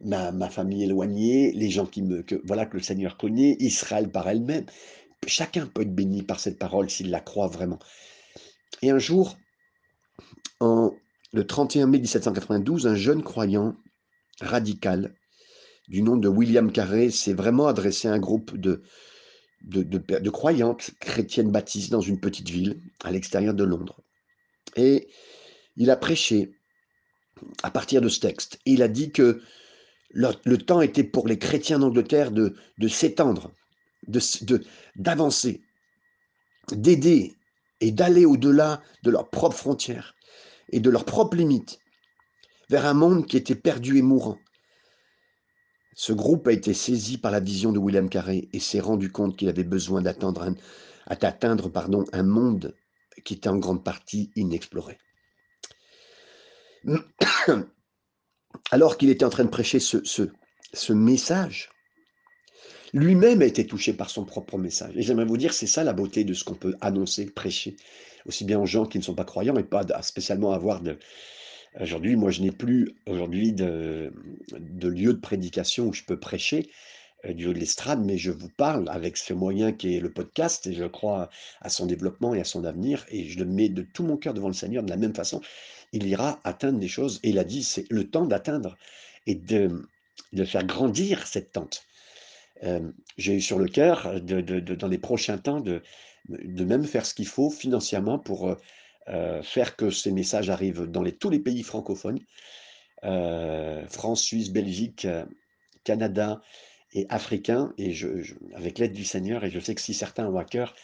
ma, 0.00 0.32
ma 0.32 0.50
famille 0.50 0.84
éloignée, 0.84 1.52
les 1.52 1.70
gens 1.70 1.86
qui 1.86 2.02
me, 2.02 2.22
que, 2.22 2.40
voilà, 2.44 2.66
que 2.66 2.76
le 2.76 2.82
Seigneur 2.82 3.16
connaît, 3.16 3.56
Israël 3.60 4.10
par 4.10 4.28
elle-même. 4.28 4.66
Chacun 5.26 5.66
peut 5.66 5.82
être 5.82 5.94
béni 5.94 6.22
par 6.22 6.40
cette 6.40 6.58
parole 6.58 6.90
s'il 6.90 7.10
la 7.10 7.20
croit 7.20 7.48
vraiment. 7.48 7.78
Et 8.82 8.90
un 8.90 8.98
jour, 8.98 9.38
en, 10.60 10.92
le 11.32 11.46
31 11.46 11.86
mai 11.86 11.98
1792, 11.98 12.86
un 12.86 12.94
jeune 12.94 13.22
croyant 13.22 13.76
radical 14.40 15.14
du 15.88 16.02
nom 16.02 16.16
de 16.16 16.28
William 16.28 16.70
Carré 16.72 17.10
s'est 17.10 17.34
vraiment 17.34 17.66
adressé 17.66 18.08
à 18.08 18.12
un 18.12 18.18
groupe 18.18 18.56
de, 18.56 18.82
de, 19.62 19.82
de, 19.82 20.30
croyantes 20.30 20.90
chrétiennes 21.00 21.50
baptistes 21.50 21.90
dans 21.90 22.00
une 22.00 22.20
petite 22.20 22.48
ville 22.50 22.80
à 23.02 23.10
l'extérieur 23.10 23.54
de 23.54 23.64
Londres. 23.64 24.00
Et 24.76 25.08
il 25.76 25.90
a 25.90 25.96
prêché 25.96 26.52
à 27.62 27.70
partir 27.70 28.00
de 28.00 28.08
ce 28.08 28.20
texte. 28.20 28.58
il 28.64 28.82
a 28.82 28.88
dit 28.88 29.10
que 29.10 29.40
le, 30.14 30.56
temps 30.56 30.80
était 30.80 31.04
pour 31.04 31.28
les 31.28 31.38
chrétiens 31.38 31.78
d'Angleterre 31.78 32.30
de, 32.30 32.54
s'étendre, 32.88 33.52
d'avancer, 34.96 35.62
de, 36.70 36.76
d'aider 36.76 37.34
et 37.80 37.90
d'aller 37.90 38.24
au-delà 38.24 38.82
de 39.02 39.10
leurs 39.10 39.28
propres 39.28 39.56
frontières 39.56 40.14
et 40.70 40.80
de 40.80 40.90
leurs 40.90 41.04
propres 41.04 41.36
limites 41.36 41.78
vers 42.70 42.86
un 42.86 42.94
monde 42.94 43.26
qui 43.26 43.36
était 43.36 43.54
perdu 43.54 43.98
et 43.98 44.02
mourant. 44.02 44.38
Ce 45.94 46.12
groupe 46.12 46.48
a 46.48 46.52
été 46.52 46.74
saisi 46.74 47.18
par 47.18 47.30
la 47.30 47.40
vision 47.40 47.72
de 47.72 47.78
William 47.78 48.08
Carré 48.08 48.48
et 48.52 48.60
s'est 48.60 48.80
rendu 48.80 49.12
compte 49.12 49.36
qu'il 49.36 49.48
avait 49.48 49.64
besoin 49.64 50.02
d'atteindre 50.02 50.54
un 52.12 52.22
monde 52.22 52.74
qui 53.24 53.34
était 53.34 53.48
en 53.48 53.58
grande 53.58 53.84
partie 53.84 54.30
inexploré. 54.34 54.98
Alors 58.70 58.96
qu'il 58.96 59.10
était 59.10 59.24
en 59.24 59.30
train 59.30 59.44
de 59.44 59.50
prêcher 59.50 59.80
ce, 59.80 59.98
ce 60.04 60.92
message, 60.92 61.70
lui-même 62.92 63.42
a 63.42 63.46
été 63.46 63.66
touché 63.66 63.92
par 63.92 64.10
son 64.10 64.24
propre 64.24 64.58
message. 64.58 64.96
Et 64.96 65.02
j'aimerais 65.02 65.24
vous 65.24 65.36
dire, 65.36 65.52
c'est 65.52 65.66
ça 65.66 65.84
la 65.84 65.92
beauté 65.92 66.24
de 66.24 66.34
ce 66.34 66.44
qu'on 66.44 66.54
peut 66.54 66.76
annoncer, 66.80 67.26
prêcher, 67.26 67.76
aussi 68.26 68.44
bien 68.44 68.58
aux 68.58 68.66
gens 68.66 68.86
qui 68.86 68.98
ne 68.98 69.02
sont 69.02 69.14
pas 69.14 69.24
croyants 69.24 69.56
et 69.56 69.64
pas 69.64 69.84
spécialement 70.02 70.52
avoir 70.52 70.80
de, 70.80 70.98
Aujourd'hui, 71.80 72.14
moi, 72.14 72.30
je 72.30 72.40
n'ai 72.40 72.52
plus 72.52 72.94
aujourd'hui 73.06 73.52
de, 73.52 74.12
lieu 74.82 75.12
de 75.12 75.18
prédication 75.18 75.88
où 75.88 75.92
je 75.92 76.04
peux 76.04 76.18
prêcher, 76.18 76.70
euh, 77.24 77.32
du 77.32 77.48
haut 77.48 77.52
de 77.52 77.58
l'estrade, 77.58 78.00
mais 78.04 78.16
je 78.16 78.30
vous 78.30 78.48
parle 78.48 78.88
avec 78.88 79.16
ce 79.16 79.32
moyen 79.32 79.72
qui 79.72 79.96
est 79.96 80.00
le 80.00 80.12
podcast 80.12 80.68
et 80.68 80.72
je 80.72 80.84
crois 80.84 81.30
à 81.60 81.68
son 81.70 81.86
développement 81.86 82.32
et 82.32 82.40
à 82.40 82.44
son 82.44 82.64
avenir 82.64 83.04
et 83.08 83.24
je 83.24 83.40
le 83.40 83.44
mets 83.44 83.68
de 83.68 83.82
tout 83.82 84.04
mon 84.04 84.16
cœur 84.16 84.34
devant 84.34 84.46
le 84.46 84.54
Seigneur 84.54 84.84
de 84.84 84.90
la 84.90 84.96
même 84.96 85.14
façon. 85.14 85.40
Il 85.94 86.08
ira 86.08 86.40
atteindre 86.42 86.80
des 86.80 86.88
choses 86.88 87.20
et 87.22 87.28
il 87.28 87.38
a 87.38 87.44
dit 87.44 87.62
c'est 87.62 87.86
le 87.88 88.10
temps 88.10 88.26
d'atteindre 88.26 88.76
et 89.28 89.36
de, 89.36 89.86
faire 90.44 90.64
grandir 90.66 91.24
cette 91.24 91.52
tente. 91.52 91.84
Euh, 92.64 92.90
j'ai 93.16 93.34
eu 93.34 93.40
sur 93.40 93.60
le 93.60 93.68
cœur 93.68 94.20
de, 94.20 94.40
dans 94.58 94.88
les 94.88 94.98
prochains 94.98 95.38
temps 95.38 95.60
de, 95.60 95.82
de 96.28 96.64
même 96.64 96.84
faire 96.84 97.06
ce 97.06 97.14
qu'il 97.14 97.28
faut 97.28 97.48
financièrement 97.48 98.18
pour 98.18 98.48
euh, 98.48 98.56
euh, 99.08 99.40
faire 99.44 99.76
que 99.76 99.90
ces 99.90 100.10
messages 100.10 100.50
arrivent 100.50 100.82
dans 100.82 101.02
les, 101.02 101.12
tous 101.12 101.30
les 101.30 101.38
pays 101.38 101.62
francophones, 101.62 102.18
France, 103.88 104.22
Suisse, 104.22 104.50
Belgique, 104.50 105.06
Canada 105.84 106.40
et 106.94 107.06
africains, 107.08 107.72
et 107.76 107.92
je, 107.92 108.08
avec 108.54 108.78
l'aide 108.78 108.92
du 108.92 109.04
Seigneur, 109.04 109.44
et 109.44 109.50
je 109.50 109.58
sais 109.60 109.74
que 109.74 109.80
si 109.80 109.94
certains 109.94 110.26
ont 110.28 110.38
à 110.38 110.44
cœur, 110.44 110.74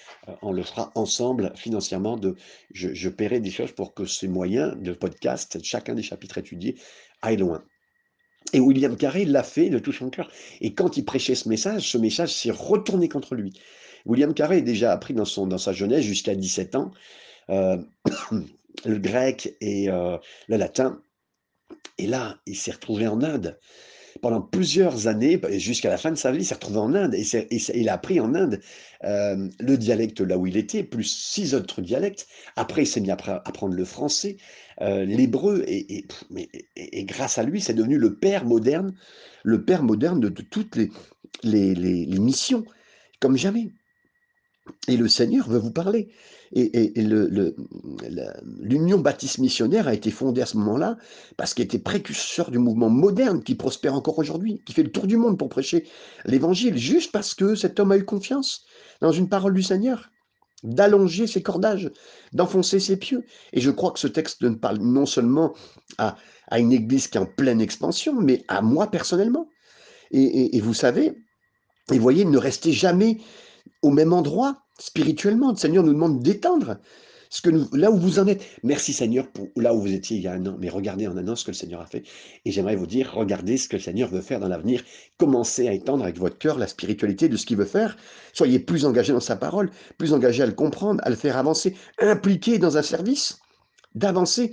on 0.42 0.52
le 0.52 0.62
fera 0.62 0.90
ensemble 0.94 1.52
financièrement, 1.54 2.16
de, 2.16 2.34
je, 2.72 2.92
je 2.92 3.08
paierai 3.08 3.40
des 3.40 3.50
choses 3.50 3.72
pour 3.72 3.94
que 3.94 4.04
ces 4.04 4.26
moyens 4.26 4.76
de 4.76 4.92
podcast, 4.92 5.58
chacun 5.62 5.94
des 5.94 6.02
chapitres 6.02 6.38
étudiés, 6.38 6.76
aillent 7.22 7.36
loin. 7.36 7.62
Et 8.52 8.60
William 8.60 8.96
Carey 8.96 9.24
l'a 9.24 9.42
fait 9.42 9.70
de 9.70 9.78
tout 9.78 9.92
son 9.92 10.10
cœur. 10.10 10.30
Et 10.60 10.74
quand 10.74 10.96
il 10.96 11.04
prêchait 11.04 11.34
ce 11.34 11.48
message, 11.48 11.90
ce 11.90 11.98
message 11.98 12.32
s'est 12.34 12.50
retourné 12.50 13.08
contre 13.08 13.34
lui. 13.34 13.52
William 14.06 14.34
Carey 14.34 14.58
est 14.58 14.62
déjà 14.62 14.92
appris 14.92 15.14
dans, 15.14 15.24
son, 15.24 15.46
dans 15.46 15.58
sa 15.58 15.72
jeunesse 15.72 16.04
jusqu'à 16.04 16.34
17 16.34 16.74
ans 16.74 16.90
euh, 17.50 17.76
le 18.84 18.98
grec 18.98 19.56
et 19.60 19.88
euh, 19.88 20.16
le 20.48 20.56
latin. 20.56 21.00
Et 21.98 22.06
là, 22.06 22.38
il 22.46 22.56
s'est 22.56 22.72
retrouvé 22.72 23.06
en 23.06 23.22
Inde. 23.22 23.58
Pendant 24.22 24.40
plusieurs 24.40 25.06
années, 25.06 25.36
bah, 25.36 25.56
jusqu'à 25.56 25.88
la 25.88 25.96
fin 25.96 26.10
de 26.10 26.16
sa 26.16 26.30
vie, 26.32 26.40
il 26.40 26.44
s'est 26.44 26.54
retrouvé 26.54 26.78
en 26.78 26.94
Inde 26.94 27.14
et, 27.14 27.24
il 27.74 27.88
a 27.88 27.94
appris 27.94 28.20
en 28.20 28.34
Inde 28.34 28.60
euh, 29.04 29.48
le 29.58 29.76
dialecte 29.76 30.20
là 30.20 30.36
où 30.36 30.46
il 30.46 30.56
était, 30.56 30.82
plus 30.82 31.04
six 31.04 31.54
autres 31.54 31.80
dialectes. 31.80 32.26
Après, 32.56 32.82
il 32.82 32.86
s'est 32.86 33.00
mis 33.00 33.10
à 33.10 33.16
apprendre 33.44 33.74
le 33.74 33.84
français, 33.84 34.36
l'hébreu, 34.80 35.64
et, 35.66 36.04
grâce 37.04 37.38
à 37.38 37.42
lui, 37.42 37.60
c'est 37.60 37.74
devenu 37.74 37.98
le 37.98 38.14
père 38.14 38.44
moderne, 38.44 38.94
le 39.42 39.64
père 39.64 39.82
moderne 39.82 40.20
de, 40.20 40.28
toutes 40.28 40.76
les 40.76 42.16
missions, 42.18 42.64
comme 43.20 43.36
jamais. 43.36 43.70
Et 44.88 44.96
le 44.96 45.08
Seigneur 45.08 45.48
veut 45.48 45.58
vous 45.58 45.72
parler. 45.72 46.08
Et, 46.52 46.92
l'Union 48.60 48.98
baptiste 48.98 49.38
missionnaire 49.38 49.86
a 49.86 49.94
été 49.94 50.10
fondée 50.10 50.42
à 50.42 50.46
ce 50.46 50.56
moment-là 50.56 50.96
parce 51.36 51.54
qu'elle 51.54 51.66
était 51.66 51.78
précurseur 51.78 52.50
du 52.50 52.58
mouvement 52.58 52.90
moderne 52.90 53.42
qui 53.42 53.54
prospère 53.54 53.94
encore 53.94 54.18
aujourd'hui, 54.18 54.60
qui 54.66 54.72
fait 54.72 54.82
le 54.82 54.90
tour 54.90 55.06
du 55.06 55.16
monde 55.16 55.38
pour 55.38 55.48
prêcher 55.48 55.86
l'évangile, 56.24 56.76
juste 56.76 57.12
parce 57.12 57.34
que 57.34 57.54
cet 57.54 57.78
homme 57.78 57.92
a 57.92 57.96
eu 57.96 58.04
confiance 58.04 58.64
dans 59.00 59.12
une 59.12 59.28
parole 59.28 59.54
du 59.54 59.62
Seigneur, 59.62 60.10
d'allonger 60.64 61.28
ses 61.28 61.42
cordages, 61.42 61.90
d'enfoncer 62.32 62.80
ses 62.80 62.96
pieux. 62.96 63.24
Et 63.52 63.60
je 63.60 63.70
crois 63.70 63.92
que 63.92 64.00
ce 64.00 64.08
texte 64.08 64.42
ne 64.42 64.56
parle 64.56 64.78
non 64.78 65.06
seulement 65.06 65.54
à, 65.98 66.16
une 66.58 66.72
église 66.72 67.06
qui 67.06 67.16
est 67.16 67.20
en 67.20 67.26
pleine 67.26 67.60
expansion, 67.60 68.20
mais 68.20 68.44
à 68.48 68.60
moi 68.60 68.90
personnellement. 68.90 69.48
Et, 70.10 70.56
et 70.56 70.60
vous 70.60 70.74
savez, 70.74 71.14
et 71.92 71.98
voyez, 71.98 72.24
ne 72.24 72.38
restez 72.38 72.72
jamais 72.72 73.18
au 73.82 73.90
même 73.90 74.12
endroit 74.12 74.62
spirituellement. 74.78 75.50
Le 75.50 75.56
Seigneur 75.56 75.84
nous 75.84 75.92
demande 75.92 76.22
d'étendre 76.22 76.78
ce 77.30 77.40
que 77.40 77.50
nous, 77.50 77.68
là 77.72 77.90
où 77.90 77.96
vous 77.96 78.18
en 78.18 78.26
êtes. 78.26 78.44
Merci 78.64 78.92
Seigneur 78.92 79.28
pour 79.28 79.48
là 79.56 79.72
où 79.72 79.80
vous 79.80 79.92
étiez 79.92 80.16
il 80.16 80.22
y 80.24 80.26
a 80.26 80.32
un 80.32 80.44
an, 80.46 80.56
mais 80.58 80.68
regardez 80.68 81.06
en 81.06 81.16
un 81.16 81.28
an 81.28 81.36
ce 81.36 81.44
que 81.44 81.52
le 81.52 81.56
Seigneur 81.56 81.80
a 81.80 81.86
fait. 81.86 82.02
Et 82.44 82.50
j'aimerais 82.50 82.74
vous 82.74 82.88
dire, 82.88 83.12
regardez 83.14 83.56
ce 83.56 83.68
que 83.68 83.76
le 83.76 83.82
Seigneur 83.82 84.08
veut 84.08 84.20
faire 84.20 84.40
dans 84.40 84.48
l'avenir. 84.48 84.82
Commencez 85.16 85.68
à 85.68 85.72
étendre 85.72 86.02
avec 86.02 86.18
votre 86.18 86.38
cœur 86.38 86.58
la 86.58 86.66
spiritualité 86.66 87.28
de 87.28 87.36
ce 87.36 87.46
qu'il 87.46 87.56
veut 87.56 87.64
faire. 87.64 87.96
Soyez 88.32 88.58
plus 88.58 88.84
engagés 88.84 89.12
dans 89.12 89.20
sa 89.20 89.36
parole, 89.36 89.70
plus 89.96 90.12
engagés 90.12 90.42
à 90.42 90.46
le 90.46 90.52
comprendre, 90.52 91.00
à 91.04 91.10
le 91.10 91.16
faire 91.16 91.36
avancer, 91.36 91.76
impliqués 92.00 92.58
dans 92.58 92.76
un 92.76 92.82
service, 92.82 93.38
d'avancer 93.94 94.52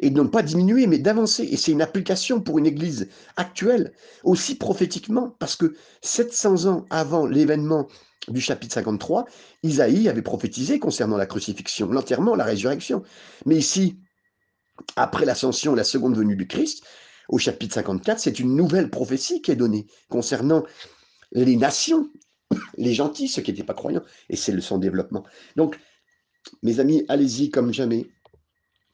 et 0.00 0.10
ne 0.10 0.22
pas 0.22 0.42
diminuer, 0.42 0.86
mais 0.86 0.98
d'avancer. 0.98 1.44
Et 1.44 1.56
c'est 1.56 1.72
une 1.72 1.82
application 1.82 2.40
pour 2.40 2.58
une 2.58 2.66
église 2.66 3.08
actuelle, 3.36 3.92
aussi 4.22 4.54
prophétiquement, 4.54 5.34
parce 5.38 5.56
que 5.56 5.74
700 6.02 6.66
ans 6.66 6.84
avant 6.90 7.26
l'événement 7.26 7.88
du 8.26 8.40
chapitre 8.40 8.74
53, 8.74 9.26
Isaïe 9.62 10.08
avait 10.08 10.22
prophétisé 10.22 10.78
concernant 10.78 11.16
la 11.16 11.26
crucifixion, 11.26 11.90
l'enterrement, 11.90 12.34
la 12.34 12.44
résurrection. 12.44 13.02
Mais 13.46 13.56
ici, 13.56 13.98
après 14.96 15.24
l'ascension, 15.24 15.74
la 15.74 15.84
seconde 15.84 16.16
venue 16.16 16.36
du 16.36 16.46
Christ, 16.46 16.84
au 17.28 17.38
chapitre 17.38 17.74
54, 17.74 18.18
c'est 18.18 18.38
une 18.38 18.54
nouvelle 18.54 18.90
prophétie 18.90 19.42
qui 19.42 19.50
est 19.50 19.56
donnée 19.56 19.86
concernant 20.08 20.64
les 21.32 21.56
nations, 21.56 22.10
les 22.76 22.94
gentils, 22.94 23.28
ceux 23.28 23.42
qui 23.42 23.52
n'étaient 23.52 23.64
pas 23.64 23.74
croyants, 23.74 24.04
et 24.28 24.36
c'est 24.36 24.58
son 24.60 24.78
développement. 24.78 25.24
Donc, 25.56 25.78
mes 26.62 26.80
amis, 26.80 27.04
allez-y 27.08 27.50
comme 27.50 27.72
jamais 27.72 28.06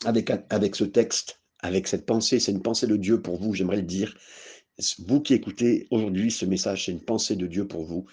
avec, 0.04 0.30
avec 0.50 0.74
ce 0.76 0.84
texte, 0.84 1.40
avec 1.60 1.86
cette 1.86 2.06
pensée. 2.06 2.40
C'est 2.40 2.52
une 2.52 2.62
pensée 2.62 2.86
de 2.86 2.96
Dieu 2.96 3.22
pour 3.22 3.36
vous, 3.40 3.54
j'aimerais 3.54 3.76
le 3.76 3.82
dire. 3.82 4.16
Vous 5.06 5.20
qui 5.20 5.34
écoutez 5.34 5.86
aujourd'hui 5.90 6.30
ce 6.32 6.44
message, 6.44 6.86
c'est 6.86 6.92
une 6.92 7.04
pensée 7.04 7.36
de 7.36 7.46
Dieu 7.46 7.66
pour 7.66 7.84
vous 7.84 8.06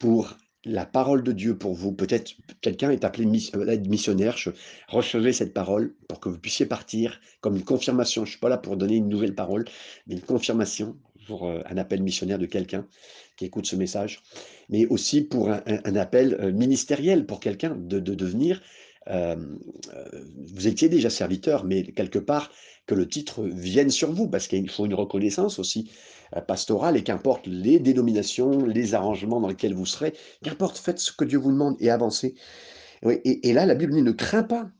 pour 0.00 0.36
la 0.64 0.84
parole 0.84 1.22
de 1.22 1.32
Dieu 1.32 1.56
pour 1.56 1.74
vous. 1.74 1.92
Peut-être 1.92 2.32
quelqu'un 2.60 2.90
est 2.90 3.04
appelé 3.04 3.26
euh, 3.54 3.78
missionnaire. 3.86 4.36
recevez 4.88 5.32
cette 5.32 5.54
parole 5.54 5.94
pour 6.08 6.18
que 6.18 6.28
vous 6.28 6.38
puissiez 6.38 6.66
partir 6.66 7.20
comme 7.40 7.56
une 7.56 7.64
confirmation. 7.64 8.24
Je 8.24 8.28
ne 8.28 8.32
suis 8.32 8.40
pas 8.40 8.48
là 8.48 8.58
pour 8.58 8.76
donner 8.76 8.96
une 8.96 9.08
nouvelle 9.08 9.34
parole, 9.34 9.64
mais 10.06 10.14
une 10.14 10.20
confirmation 10.20 10.96
pour 11.26 11.48
euh, 11.48 11.60
un 11.66 11.76
appel 11.76 12.02
missionnaire 12.02 12.38
de 12.38 12.46
quelqu'un 12.46 12.86
qui 13.36 13.44
écoute 13.44 13.66
ce 13.66 13.76
message, 13.76 14.22
mais 14.68 14.86
aussi 14.86 15.22
pour 15.22 15.50
un, 15.50 15.96
appel 15.96 16.34
euh, 16.40 16.52
ministériel 16.52 17.24
pour 17.24 17.40
quelqu'un 17.40 17.74
de, 17.74 17.98
devenir 18.00 18.60
vous 19.10 20.68
étiez 20.68 20.88
déjà 20.88 21.10
serviteur, 21.10 21.64
mais 21.64 21.84
quelque 21.84 22.18
part, 22.18 22.50
que 22.86 22.94
le 22.94 23.08
titre 23.08 23.42
vienne 23.42 23.90
sur 23.90 24.12
vous, 24.12 24.28
parce 24.28 24.48
qu'il 24.48 24.68
faut 24.70 24.86
une 24.86 24.94
reconnaissance 24.94 25.58
aussi 25.58 25.90
pastorale, 26.46 26.96
et 26.96 27.02
qu'importe 27.02 27.46
les 27.46 27.78
dénominations, 27.78 28.64
les 28.64 28.94
arrangements 28.94 29.40
dans 29.40 29.48
lesquels 29.48 29.74
vous 29.74 29.86
serez, 29.86 30.14
qu'importe, 30.42 30.78
faites 30.78 30.98
ce 30.98 31.12
que 31.12 31.24
Dieu 31.24 31.38
vous 31.38 31.52
demande 31.52 31.76
et 31.80 31.90
avancez. 31.90 32.34
et, 33.04 33.48
et 33.48 33.52
là, 33.52 33.66
la 33.66 33.74
Bible 33.74 33.94
dit 33.94 34.02
ne 34.02 34.12
crains 34.12 34.44
pas, 34.44 34.70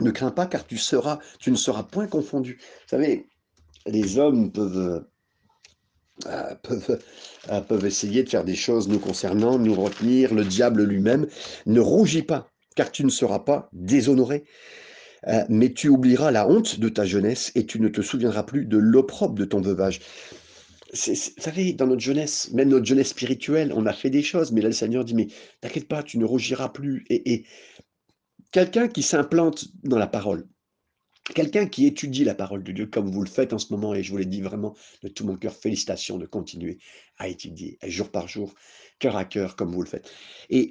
ne 0.00 0.10
crains 0.10 0.30
pas, 0.30 0.46
car 0.46 0.66
tu 0.66 0.76
seras, 0.76 1.18
tu 1.38 1.50
ne 1.50 1.56
seras 1.56 1.84
point 1.84 2.06
confondu. 2.06 2.58
Vous 2.60 2.88
savez, 2.88 3.28
les 3.86 4.18
hommes 4.18 4.50
peuvent 4.52 5.04
euh, 6.26 6.54
peuvent, 6.62 6.98
euh, 7.50 7.60
peuvent 7.60 7.84
essayer 7.84 8.22
de 8.22 8.28
faire 8.28 8.44
des 8.44 8.54
choses 8.54 8.88
nous 8.88 8.98
concernant, 8.98 9.58
nous 9.58 9.74
retenir, 9.74 10.32
le 10.32 10.44
diable 10.44 10.82
lui-même. 10.82 11.26
Ne 11.66 11.80
rougis 11.80 12.22
pas, 12.22 12.50
car 12.76 12.92
tu 12.92 13.04
ne 13.04 13.10
seras 13.10 13.40
pas 13.40 13.68
déshonoré. 13.72 14.44
Euh, 15.26 15.44
mais 15.48 15.72
tu 15.72 15.88
oublieras 15.88 16.30
la 16.30 16.48
honte 16.48 16.78
de 16.78 16.88
ta 16.88 17.04
jeunesse 17.04 17.50
et 17.56 17.66
tu 17.66 17.80
ne 17.80 17.88
te 17.88 18.00
souviendras 18.00 18.44
plus 18.44 18.64
de 18.64 18.76
l'opprobre 18.76 19.34
de 19.34 19.44
ton 19.44 19.60
veuvage. 19.60 20.00
vous 20.92 21.14
savez, 21.38 21.72
dans 21.72 21.88
notre 21.88 22.02
jeunesse, 22.02 22.52
même 22.52 22.68
notre 22.68 22.86
jeunesse 22.86 23.08
spirituelle, 23.08 23.72
on 23.74 23.86
a 23.86 23.92
fait 23.92 24.10
des 24.10 24.22
choses, 24.22 24.52
mais 24.52 24.60
là 24.60 24.68
le 24.68 24.74
Seigneur 24.74 25.04
dit, 25.04 25.14
mais 25.14 25.26
t'inquiète 25.60 25.88
pas, 25.88 26.04
tu 26.04 26.18
ne 26.18 26.24
rougiras 26.24 26.68
plus. 26.68 27.04
Et, 27.08 27.32
et 27.32 27.46
quelqu'un 28.52 28.86
qui 28.86 29.02
s'implante 29.02 29.66
dans 29.82 29.98
la 29.98 30.06
parole, 30.06 30.46
Quelqu'un 31.34 31.66
qui 31.66 31.86
étudie 31.86 32.22
la 32.22 32.36
parole 32.36 32.62
de 32.62 32.70
Dieu 32.70 32.86
comme 32.86 33.10
vous 33.10 33.20
le 33.20 33.28
faites 33.28 33.52
en 33.52 33.58
ce 33.58 33.72
moment, 33.72 33.94
et 33.96 34.04
je 34.04 34.12
vous 34.12 34.16
l'ai 34.16 34.26
dit 34.26 34.42
vraiment 34.42 34.76
de 35.02 35.08
tout 35.08 35.26
mon 35.26 35.36
cœur, 35.36 35.56
félicitations 35.56 36.18
de 36.18 36.26
continuer 36.26 36.78
à 37.18 37.26
étudier 37.26 37.78
jour 37.82 38.12
par 38.12 38.28
jour, 38.28 38.54
cœur 39.00 39.16
à 39.16 39.24
cœur, 39.24 39.56
comme 39.56 39.72
vous 39.72 39.82
le 39.82 39.88
faites. 39.88 40.08
Et, 40.50 40.70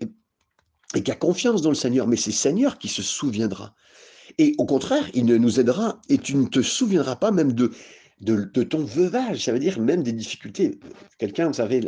et 0.96 1.04
qui 1.04 1.12
a 1.12 1.16
confiance 1.16 1.62
dans 1.62 1.70
le 1.70 1.76
Seigneur, 1.76 2.08
mais 2.08 2.16
c'est 2.16 2.32
le 2.32 2.36
Seigneur 2.36 2.78
qui 2.78 2.88
se 2.88 3.02
souviendra. 3.02 3.76
Et 4.38 4.56
au 4.58 4.66
contraire, 4.66 5.10
il 5.14 5.26
ne 5.26 5.38
nous 5.38 5.60
aidera, 5.60 6.02
et 6.10 6.18
tu 6.18 6.36
ne 6.36 6.48
te 6.48 6.62
souviendras 6.62 7.18
pas 7.18 7.32
même 7.32 7.54
de, 7.54 7.72
de, 8.22 8.64
ton 8.64 8.84
veuvage, 8.84 9.44
ça 9.44 9.52
veut 9.52 9.60
dire 9.60 9.80
même 9.80 10.04
des 10.04 10.14
difficultés. 10.14 10.80
Quelqu'un, 11.18 11.48
vous 11.48 11.54
savez, 11.54 11.82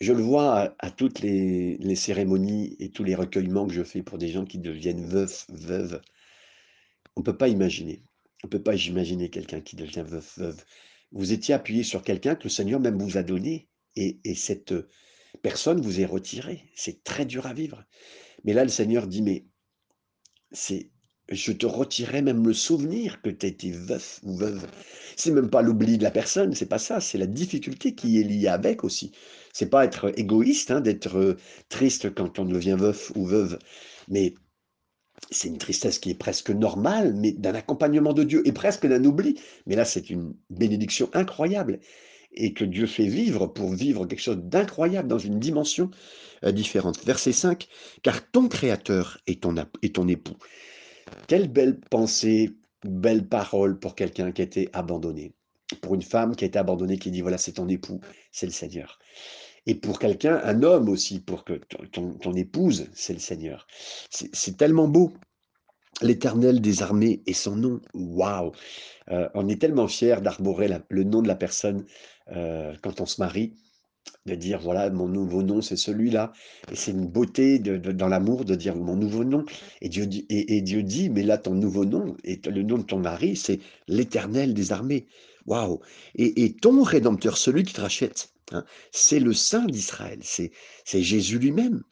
je 0.00 0.12
le 0.12 0.22
vois 0.22 0.74
à, 0.78 0.90
toutes 0.90 1.20
les, 1.20 1.94
cérémonies 1.96 2.76
et 2.78 2.90
tous 2.90 3.04
les 3.04 3.14
recueillements 3.14 3.66
que 3.66 3.74
je 3.74 3.82
fais 3.82 4.02
pour 4.02 4.18
des 4.18 4.28
gens 4.28 4.44
qui 4.44 4.58
deviennent 4.58 5.06
veufs, 5.06 5.46
veuves. 5.48 6.00
On 7.16 7.20
ne 7.20 7.24
peut 7.24 7.36
pas 7.36 7.48
imaginer. 7.48 8.04
On 8.44 8.46
ne 8.46 8.50
peut 8.50 8.62
pas 8.62 8.76
imaginer 8.76 9.30
quelqu'un 9.30 9.60
qui 9.60 9.74
devient 9.74 10.04
veuf, 10.06 10.38
veuve. 10.38 10.64
Vous 11.10 11.32
étiez 11.32 11.54
appuyé 11.54 11.82
sur 11.82 12.02
quelqu'un 12.02 12.36
que 12.36 12.44
le 12.44 12.50
Seigneur 12.50 12.78
même 12.78 12.98
vous 12.98 13.16
a 13.16 13.22
donné 13.22 13.68
et, 13.96 14.20
cette 14.36 14.72
personne 15.42 15.80
vous 15.80 16.00
est 16.00 16.06
retirée. 16.06 16.64
C'est 16.74 17.04
très 17.04 17.24
dur 17.24 17.46
à 17.46 17.52
vivre. 17.52 17.84
Mais 18.44 18.52
là, 18.52 18.64
le 18.64 18.70
Seigneur 18.70 19.06
dit, 19.06 19.22
mais 19.22 19.46
c'est, 20.52 20.90
je 21.30 21.52
te 21.52 21.66
retirerai 21.66 22.22
même 22.22 22.46
le 22.46 22.54
souvenir 22.54 23.20
que 23.22 23.30
tu 23.30 23.46
été 23.46 23.70
veuf 23.70 24.20
ou 24.22 24.36
veuve. 24.36 24.66
C'est 25.16 25.30
même 25.30 25.50
pas 25.50 25.62
l'oubli 25.62 25.98
de 25.98 26.02
la 26.02 26.10
personne, 26.10 26.54
c'est 26.54 26.66
pas 26.66 26.78
ça, 26.78 27.00
c'est 27.00 27.18
la 27.18 27.26
difficulté 27.26 27.94
qui 27.94 28.20
est 28.20 28.24
liée 28.24 28.48
avec 28.48 28.84
aussi. 28.84 29.12
C'est 29.52 29.70
pas 29.70 29.84
être 29.84 30.12
égoïste, 30.18 30.70
hein, 30.70 30.80
d'être 30.80 31.36
triste 31.68 32.14
quand 32.14 32.38
on 32.38 32.44
devient 32.44 32.76
veuf 32.78 33.12
ou 33.16 33.26
veuve, 33.26 33.58
mais 34.08 34.34
c'est 35.30 35.48
une 35.48 35.58
tristesse 35.58 35.98
qui 35.98 36.10
est 36.10 36.18
presque 36.18 36.50
normale, 36.50 37.14
mais 37.14 37.32
d'un 37.32 37.54
accompagnement 37.54 38.12
de 38.12 38.22
Dieu 38.22 38.46
et 38.46 38.52
presque 38.52 38.86
d'un 38.86 39.04
oubli. 39.04 39.38
Mais 39.66 39.76
là, 39.76 39.84
c'est 39.84 40.10
une 40.10 40.34
bénédiction 40.50 41.10
incroyable 41.12 41.80
et 42.32 42.52
que 42.52 42.64
Dieu 42.64 42.86
fait 42.86 43.06
vivre 43.06 43.46
pour 43.46 43.72
vivre 43.72 44.06
quelque 44.06 44.20
chose 44.20 44.38
d'incroyable 44.38 45.08
dans 45.08 45.18
une 45.18 45.38
dimension 45.38 45.90
euh, 46.44 46.52
différente. 46.52 47.04
Verset 47.04 47.32
5, 47.32 47.68
car 48.02 48.30
ton 48.30 48.48
Créateur 48.48 49.18
est 49.26 49.42
ton, 49.42 49.54
est 49.82 49.94
ton 49.94 50.08
époux. 50.08 50.36
Quelle 51.26 51.48
belle 51.48 51.80
pensée, 51.80 52.50
belle 52.84 53.26
parole 53.26 53.78
pour 53.78 53.94
quelqu'un 53.94 54.32
qui 54.32 54.42
a 54.42 54.44
été 54.44 54.68
abandonné, 54.72 55.32
pour 55.80 55.94
une 55.94 56.02
femme 56.02 56.36
qui 56.36 56.44
a 56.44 56.48
été 56.48 56.58
abandonnée, 56.58 56.98
qui 56.98 57.10
dit, 57.10 57.22
voilà, 57.22 57.38
c'est 57.38 57.52
ton 57.52 57.68
époux, 57.68 58.00
c'est 58.30 58.46
le 58.46 58.52
Seigneur 58.52 58.98
et 59.68 59.74
pour 59.74 59.98
quelqu'un, 59.98 60.40
un 60.44 60.62
homme 60.62 60.88
aussi, 60.88 61.20
pour 61.20 61.44
que 61.44 61.60
ton, 61.92 62.32
épouse, 62.34 62.88
c'est 62.94 63.12
le 63.12 63.18
Seigneur. 63.18 63.66
C'est 64.08 64.56
tellement 64.56 64.88
beau. 64.88 65.12
L'éternel 66.02 66.60
des 66.60 66.82
armées 66.82 67.22
et 67.26 67.34
son 67.34 67.56
nom, 67.56 67.80
waouh 67.94 68.52
euh, 69.10 69.28
On 69.34 69.48
est 69.48 69.60
tellement 69.60 69.88
fiers 69.88 70.20
d'arborer 70.20 70.68
le 70.88 71.04
nom 71.04 71.22
de 71.22 71.28
la 71.28 71.34
personne 71.34 71.84
euh, 72.32 72.74
quand 72.82 73.00
on 73.00 73.06
se 73.06 73.20
marie, 73.20 73.54
de 74.26 74.34
dire 74.34 74.60
voilà, 74.60 74.90
mon 74.90 75.08
nouveau 75.08 75.42
nom, 75.42 75.60
c'est 75.60 75.76
celui-là. 75.76 76.32
Et 76.70 76.76
c'est 76.76 76.92
une 76.92 77.06
beauté 77.06 77.58
dans 77.58 78.08
l'amour 78.08 78.44
de 78.44 78.54
dire 78.54 78.76
mon 78.76 78.96
nouveau 78.96 79.24
nom. 79.24 79.44
Et 79.80 79.88
Dieu, 79.88 80.06
dit, 80.06 81.10
mais 81.10 81.22
là, 81.22 81.38
ton 81.38 81.54
nouveau 81.54 81.84
nom, 81.84 82.16
et 82.24 82.40
le 82.48 82.62
nom 82.62 82.78
de 82.78 82.84
ton 82.84 82.98
mari, 82.98 83.36
c'est 83.36 83.58
l'éternel 83.88 84.54
des 84.54 84.72
armées. 84.72 85.06
Waouh 85.46 85.80
et, 86.14 86.44
et 86.44 86.52
ton 86.52 86.82
rédempteur, 86.82 87.38
celui 87.38 87.64
qui 87.64 87.72
te 87.72 87.80
rachète, 87.80 88.32
Hein. 88.52 88.64
C'est 88.92 89.20
le 89.20 89.32
Saint 89.32 89.66
d'Israël, 89.66 90.20
c'est 90.22 90.52
Jésus 91.02 91.38
lui-même. 91.38 91.82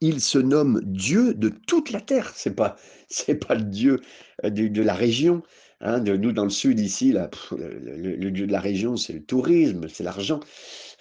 Il 0.00 0.20
se 0.20 0.38
nomme 0.38 0.80
Dieu 0.84 1.34
de 1.34 1.48
toute 1.48 1.90
la 1.90 2.00
terre. 2.00 2.32
C'est 2.34 2.54
pas 2.54 2.76
c'est 3.08 3.36
pas 3.36 3.54
le 3.54 3.64
Dieu 3.64 4.00
euh, 4.44 4.50
de, 4.50 4.82
la 4.82 4.94
région. 4.94 5.42
Hein, 5.80 6.00
de 6.00 6.16
nous 6.16 6.32
dans 6.32 6.44
le 6.44 6.50
sud 6.50 6.80
ici, 6.80 7.12
là, 7.12 7.28
le, 7.52 8.30
Dieu 8.30 8.46
de 8.46 8.52
la 8.52 8.60
région, 8.60 8.96
c'est 8.96 9.12
le 9.12 9.22
tourisme, 9.22 9.88
c'est 9.90 10.04
l'argent, 10.04 10.40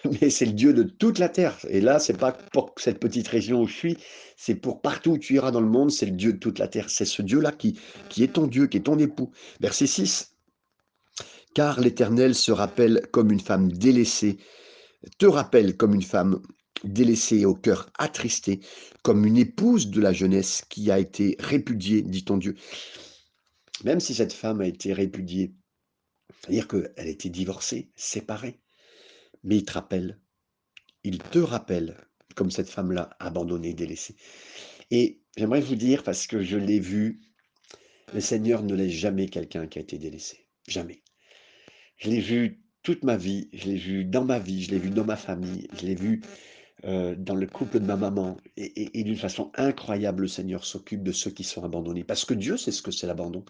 mais 0.22 0.30
c'est 0.30 0.46
le 0.46 0.52
Dieu 0.52 0.74
de 0.74 0.84
toute 0.84 1.18
la 1.18 1.30
terre. 1.30 1.58
Et 1.70 1.80
là, 1.80 1.98
c'est 1.98 2.18
pas 2.18 2.34
pour 2.34 2.74
cette 2.78 3.00
petite 3.00 3.28
région 3.30 3.62
où 3.62 3.68
je 3.68 3.74
suis, 3.74 3.98
c'est 4.36 4.56
pour 4.56 4.82
partout 4.82 5.12
où 5.12 5.18
tu 5.18 5.36
iras 5.36 5.52
dans 5.52 5.62
le 5.62 5.70
monde, 5.70 5.92
c'est 5.92 6.08
le 6.08 6.12
Dieu 6.12 6.34
de 6.34 6.40
toute 6.40 6.60
la 6.60 6.68
terre. 6.68 6.90
C'est 6.90 7.06
ce 7.06 7.22
Dieu-là 7.22 7.54
qui, 7.54 7.80
qui 8.10 8.24
est 8.24 8.34
ton 8.34 8.48
Dieu, 8.48 8.68
qui 8.68 8.78
est 8.78 8.82
ton 8.82 9.00
époux. 9.00 9.32
Verset 9.62 9.88
6 9.88 10.36
car 11.56 11.80
l'Éternel 11.80 12.36
se 12.36 12.52
rappelle 12.52 13.02
comme 13.12 13.32
une 13.32 13.40
femme 13.40 13.72
délaissée, 13.72 14.38
te 15.18 15.26
rappelle 15.26 15.78
comme 15.78 15.96
une 15.96 16.04
femme 16.04 16.42
délaissée 16.84 17.46
au 17.46 17.56
cœur 17.56 17.90
attristé, 17.98 18.60
comme 19.02 19.26
une 19.26 19.38
épouse 19.38 19.90
de 19.90 20.02
la 20.02 20.14
jeunesse 20.14 20.64
qui 20.70 20.92
a 20.92 21.00
été 21.00 21.36
répudiée, 21.40 22.02
dit 22.02 22.26
ton 22.26 22.38
Dieu. 22.38 22.56
Même 23.84 24.00
si 24.00 24.14
cette 24.14 24.34
femme 24.34 24.62
a 24.62 24.68
été 24.68 24.94
répudiée, 24.94 25.54
c'est-à-dire 26.42 26.68
qu'elle 26.68 26.92
a 26.98 27.06
été 27.06 27.30
divorcée, 27.30 27.90
séparée, 27.96 28.60
mais 29.44 29.58
il 29.58 29.66
te 29.66 29.74
rappelle, 29.74 30.20
il 31.04 31.20
te 31.20 31.40
rappelle 31.40 31.98
comme 32.36 32.52
cette 32.52 32.70
femme-là 32.70 33.16
abandonnée, 33.20 33.74
délaissée. 33.74 34.16
Et 34.92 35.22
j'aimerais 35.38 35.62
vous 35.62 35.76
dire, 35.76 36.04
parce 36.04 36.28
que 36.28 36.44
je 36.44 36.58
l'ai 36.58 36.80
vu, 36.80 37.22
le 38.14 38.22
Seigneur 38.22 38.64
ne 38.64 38.76
laisse 38.76 38.92
jamais 38.92 39.28
quelqu'un 39.28 39.68
qui 39.68 39.80
a 39.80 39.82
été 39.82 39.98
délaissé. 39.98 40.48
Jamais. 40.68 41.02
Je 41.98 42.10
l'ai 42.10 42.20
vu 42.20 42.62
toute 42.84 43.04
ma 43.04 43.18
vie, 43.18 43.50
je 43.54 43.66
l'ai 43.66 43.78
vu 43.78 44.06
dans 44.06 44.26
ma 44.26 44.40
vie, 44.40 44.64
je 44.64 44.72
l'ai 44.72 44.80
vu 44.80 44.90
dans 44.90 45.06
ma 45.06 45.16
famille, 45.16 45.68
je 45.74 45.86
l'ai 45.86 45.96
vu 45.96 46.22
euh, 46.86 47.16
dans 47.18 47.36
le 47.36 47.48
couple 47.48 47.80
de 47.80 47.86
ma 47.86 47.96
maman. 47.96 48.38
Et, 48.58 49.04
d'une 49.04 49.16
façon 49.16 49.52
incroyable, 49.56 50.24
le 50.24 50.28
Seigneur 50.28 50.66
s'occupe 50.66 51.04
de 51.04 51.12
ceux 51.12 51.32
qui 51.32 51.44
sont 51.44 51.64
abandonnés. 51.64 52.04
Parce 52.04 52.26
que 52.26 52.34
Dieu 52.34 52.58
sait 52.58 52.72
ce 52.72 52.82
que 52.82 52.92
c'est 52.92 53.08
l'abandon. 53.08 53.44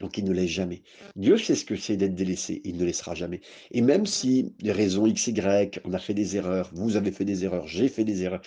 Donc 0.00 0.18
il 0.18 0.24
ne 0.24 0.32
laisse 0.32 0.50
jamais. 0.50 0.82
Dieu 1.16 1.36
sait 1.36 1.56
ce 1.56 1.64
que 1.64 1.76
c'est 1.76 1.96
d'être 1.96 2.14
délaissé. 2.14 2.60
Il 2.64 2.76
ne 2.76 2.84
laissera 2.84 3.14
jamais. 3.14 3.40
Et 3.72 3.80
même 3.80 4.06
si 4.06 4.54
des 4.60 4.72
raisons 4.72 5.06
X, 5.06 5.26
Y, 5.26 5.80
on 5.84 5.92
a 5.94 5.98
fait 5.98 6.14
des 6.14 6.36
erreurs, 6.36 6.70
vous 6.74 6.96
avez 6.96 7.10
fait 7.10 7.24
des 7.24 7.44
erreurs, 7.44 7.66
j'ai 7.66 7.88
fait 7.88 8.04
des 8.04 8.22
erreurs. 8.22 8.42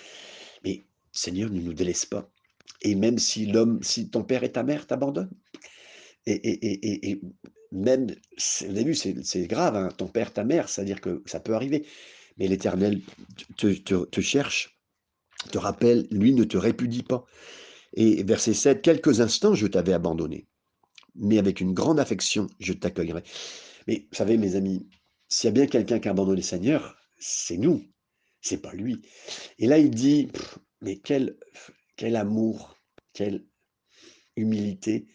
Mais 0.64 0.86
Seigneur 1.12 1.50
ne 1.50 1.60
nous 1.60 1.74
délaisse 1.74 2.06
pas. 2.06 2.30
Et 2.82 2.96
même 2.96 3.18
si 3.18 3.46
l'homme, 3.46 3.84
si 3.84 4.10
ton 4.10 4.24
père 4.24 4.44
et 4.44 4.52
ta 4.52 4.64
mère 4.64 4.88
t'abandonnent, 4.88 5.32
et, 6.26 6.34
et, 6.34 7.10
et, 7.10 7.22
même, 7.72 8.08
au 8.08 8.72
début, 8.72 8.96
c'est 8.96 9.48
grave, 9.48 9.76
hein, 9.76 9.90
ton 9.96 10.08
père, 10.08 10.34
ta 10.34 10.44
mère, 10.44 10.70
c'est-à-dire 10.70 11.02
que 11.02 11.22
ça 11.26 11.40
peut 11.40 11.54
arriver. 11.54 11.86
Mais 12.40 12.48
l'Éternel 12.48 13.02
te, 13.58 14.22
cherche, 14.22 14.80
te 15.52 15.58
rappelle, 15.58 16.08
lui 16.10 16.34
ne 16.34 16.46
te 16.46 16.58
répudie 16.58 17.04
pas. 17.04 17.26
Et 17.94 18.24
verset 18.24 18.54
7, 18.54 18.82
quelques 18.82 19.22
instants, 19.22 19.54
je 19.54 19.68
t'avais 19.68 19.94
abandonné, 19.94 20.48
mais 21.16 21.38
avec 21.38 21.60
une 21.60 21.74
grande 21.74 22.00
affection, 22.00 22.48
je 22.60 22.74
t'accueillerai. 22.74 23.24
Mais 23.88 24.08
vous 24.10 24.16
savez, 24.16 24.38
mes 24.38 24.56
amis, 24.56 24.88
s'il 25.28 25.48
y 25.48 25.50
a 25.50 25.52
bien 25.52 25.68
quelqu'un 25.68 26.00
qui 26.00 26.08
a 26.08 26.12
abandonné 26.12 26.38
le 26.38 26.44
Seigneur, 26.44 26.96
c'est 27.18 27.58
nous, 27.58 27.84
c'est 28.42 28.62
pas 28.62 28.74
lui. 28.74 29.02
Et 29.58 29.68
là, 29.68 29.78
il 29.78 29.90
dit, 29.90 30.30
mais 30.82 30.98
quel, 30.98 31.38
quel 31.98 32.16
amour, 32.16 32.78
quelle 33.14 33.46
humilité 34.36 35.08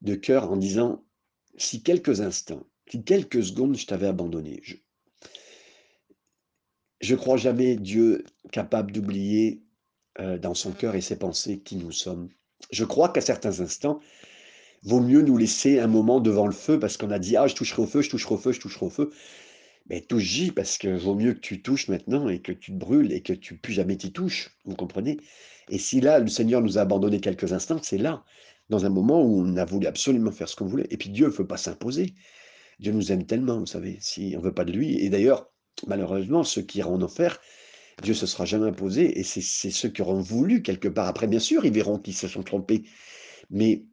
de 0.00 0.14
cœur 0.14 0.50
en 0.50 0.56
disant, 0.56 1.04
si 1.56 1.82
quelques 1.82 2.20
instants, 2.20 2.66
si 2.90 3.04
quelques 3.04 3.44
secondes 3.44 3.76
je 3.76 3.86
t'avais 3.86 4.06
abandonné, 4.06 4.60
je, 4.62 4.76
je 7.02 7.14
crois 7.14 7.36
jamais 7.36 7.76
Dieu 7.76 8.24
capable 8.52 8.92
d'oublier 8.92 9.62
euh, 10.20 10.38
dans 10.38 10.54
son 10.54 10.70
cœur 10.70 10.94
et 10.94 11.00
ses 11.00 11.16
pensées 11.16 11.60
qui 11.60 11.76
nous 11.76 11.92
sommes. 11.92 12.28
Je 12.70 12.84
crois 12.84 13.08
qu'à 13.08 13.20
certains 13.20 13.60
instants, 13.60 14.00
vaut 14.84 15.00
mieux 15.00 15.22
nous 15.22 15.36
laisser 15.36 15.78
un 15.78 15.88
moment 15.88 16.20
devant 16.20 16.46
le 16.46 16.52
feu 16.52 16.78
parce 16.78 16.96
qu'on 16.96 17.10
a 17.10 17.18
dit 17.18 17.36
ah 17.36 17.46
je 17.46 17.54
toucherai 17.54 17.82
au 17.82 17.86
feu, 17.86 18.02
je 18.02 18.10
toucherai 18.10 18.34
au 18.34 18.38
feu, 18.38 18.52
je 18.52 18.60
toucherai 18.60 18.86
au 18.86 18.90
feu. 18.90 19.10
Mais 19.90 20.00
touche-y 20.00 20.52
parce 20.52 20.78
que 20.78 20.96
vaut 20.96 21.16
mieux 21.16 21.34
que 21.34 21.40
tu 21.40 21.60
touches 21.60 21.88
maintenant 21.88 22.28
et 22.28 22.40
que 22.40 22.52
tu 22.52 22.72
te 22.72 22.76
brûles 22.78 23.12
et 23.12 23.20
que 23.20 23.32
tu 23.32 23.56
plus 23.56 23.72
jamais 23.72 23.96
t'y 23.96 24.12
touches, 24.12 24.56
vous 24.64 24.76
comprenez? 24.76 25.18
Et 25.70 25.78
si 25.78 26.00
là, 26.00 26.20
le 26.20 26.28
Seigneur 26.28 26.62
nous 26.62 26.78
a 26.78 26.82
abandonné 26.82 27.20
quelques 27.20 27.52
instants, 27.52 27.80
c'est 27.82 27.98
là, 27.98 28.24
dans 28.68 28.84
un 28.86 28.90
moment 28.90 29.22
où 29.22 29.40
on 29.40 29.56
a 29.56 29.64
voulu 29.64 29.86
absolument 29.86 30.30
faire 30.30 30.48
ce 30.48 30.56
qu'on 30.56 30.66
voulait. 30.66 30.86
Et 30.90 30.96
puis 30.96 31.10
Dieu 31.10 31.26
ne 31.26 31.32
veut 31.32 31.46
pas 31.46 31.56
s'imposer. 31.56 32.14
Dieu 32.78 32.92
nous 32.92 33.12
aime 33.12 33.26
tellement, 33.26 33.58
vous 33.58 33.66
savez, 33.66 33.98
si 34.00 34.34
on 34.36 34.40
ne 34.40 34.44
veut 34.44 34.54
pas 34.54 34.64
de 34.64 34.72
lui. 34.72 34.98
Et 35.00 35.08
d'ailleurs, 35.08 35.51
malheureusement, 35.86 36.44
ceux 36.44 36.62
qui 36.62 36.78
iront 36.78 36.94
en 36.94 37.02
enfer, 37.02 37.38
Dieu 38.02 38.14
se 38.14 38.26
sera 38.26 38.44
jamais 38.44 38.68
imposé. 38.68 39.18
Et 39.18 39.22
c'est 39.22 39.70
ceux 39.70 39.88
qui 39.88 40.02
auront 40.02 40.20
voulu 40.20 40.62
quelque 40.62 40.88
part. 40.88 41.06
Après, 41.06 41.26
bien 41.26 41.40
sûr, 41.40 41.64
ils 41.64 41.72
verront 41.72 41.98
qu'ils 41.98 42.14
se 42.16 42.28
sont 42.28 42.42
trompés. 42.42 42.84
Mais 43.50 43.84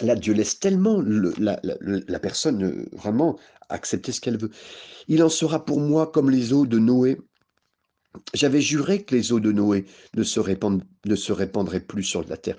là, 0.00 0.16
Dieu 0.16 0.34
laisse 0.34 0.58
tellement 0.58 1.02
la, 1.02 1.60
la, 1.62 2.18
personne 2.20 2.64
euh, 2.64 2.88
vraiment 2.92 3.38
accepter 3.68 4.12
ce 4.12 4.20
qu'elle 4.20 4.38
veut. 4.38 4.50
Il 5.08 5.22
en 5.22 5.28
sera 5.28 5.64
pour 5.64 5.80
moi 5.80 6.10
comme 6.10 6.30
les 6.30 6.52
eaux 6.52 6.66
de 6.66 6.78
Noé. 6.78 7.18
J'avais 8.34 8.60
juré 8.60 9.04
que 9.04 9.14
les 9.14 9.32
eaux 9.32 9.40
de 9.40 9.52
Noé 9.52 9.84
ne 10.16 10.24
se, 10.24 10.40
ne 10.40 11.16
se 11.16 11.32
répandraient 11.32 11.80
plus 11.80 12.02
sur 12.02 12.26
la 12.28 12.36
terre. 12.36 12.56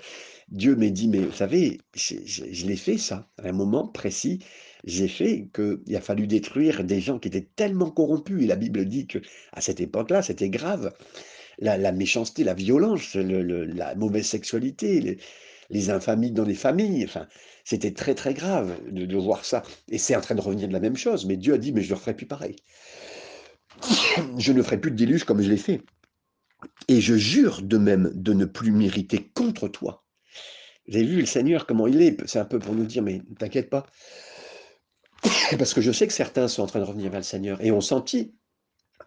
Dieu 0.52 0.76
m'a 0.76 0.90
dit, 0.90 1.08
mais 1.08 1.20
vous 1.20 1.32
savez, 1.32 1.80
je, 1.94 2.66
l'ai 2.66 2.76
fait 2.76 2.98
ça, 2.98 3.26
à 3.42 3.48
un 3.48 3.52
moment 3.52 3.88
précis, 3.88 4.40
j'ai 4.84 5.08
fait 5.08 5.48
qu'il 5.54 5.96
a 5.96 6.00
fallu 6.02 6.26
détruire 6.26 6.84
des 6.84 7.00
gens 7.00 7.18
qui 7.18 7.28
étaient 7.28 7.48
tellement 7.56 7.90
corrompus. 7.90 8.42
Et 8.42 8.46
la 8.46 8.56
Bible 8.56 8.84
dit 8.84 9.06
que 9.06 9.18
à 9.54 9.62
cette 9.62 9.80
époque-là, 9.80 10.20
c'était 10.20 10.50
grave. 10.50 10.92
La, 11.58 11.92
méchanceté, 11.92 12.44
la 12.44 12.52
violence, 12.52 13.14
la 13.14 13.94
mauvaise 13.94 14.26
sexualité, 14.26 15.18
les 15.70 15.90
infamies 15.90 16.32
dans 16.32 16.44
les 16.44 16.54
familles. 16.54 17.04
Enfin, 17.04 17.26
c'était 17.64 17.92
très 17.94 18.14
très 18.14 18.34
grave 18.34 18.76
de, 18.90 19.16
voir 19.16 19.46
ça. 19.46 19.62
Et 19.88 19.96
c'est 19.96 20.16
en 20.16 20.20
train 20.20 20.34
de 20.34 20.42
revenir 20.42 20.68
de 20.68 20.74
la 20.74 20.80
même 20.80 20.96
chose. 20.98 21.24
Mais 21.24 21.38
Dieu 21.38 21.54
a 21.54 21.58
dit, 21.58 21.72
mais 21.72 21.80
je 21.80 21.90
ne 21.90 21.94
referai 21.94 22.14
plus 22.14 22.26
pareil. 22.26 22.56
Je 24.36 24.52
ne 24.52 24.62
ferai 24.62 24.78
plus 24.78 24.90
de 24.90 24.96
déluge 24.96 25.24
comme 25.24 25.40
je 25.40 25.48
l'ai 25.48 25.56
fait. 25.56 25.80
Et 26.88 27.00
je 27.00 27.14
jure 27.14 27.62
de 27.62 27.78
même 27.78 28.12
de 28.14 28.34
ne 28.34 28.44
plus 28.44 28.70
m'irriter 28.70 29.30
contre 29.34 29.68
toi. 29.68 30.01
Vous 30.88 30.96
avez 30.96 31.04
vu 31.04 31.20
le 31.20 31.26
Seigneur, 31.26 31.66
comment 31.66 31.86
il 31.86 32.02
est 32.02 32.16
C'est 32.26 32.38
un 32.38 32.44
peu 32.44 32.58
pour 32.58 32.74
nous 32.74 32.84
dire, 32.84 33.02
mais 33.02 33.22
ne 33.28 33.34
t'inquiète 33.36 33.70
pas. 33.70 33.86
Parce 35.58 35.74
que 35.74 35.80
je 35.80 35.92
sais 35.92 36.06
que 36.06 36.12
certains 36.12 36.48
sont 36.48 36.62
en 36.62 36.66
train 36.66 36.80
de 36.80 36.84
revenir 36.84 37.10
vers 37.10 37.20
le 37.20 37.24
Seigneur 37.24 37.60
et 37.64 37.70
ont 37.70 37.80
senti, 37.80 38.34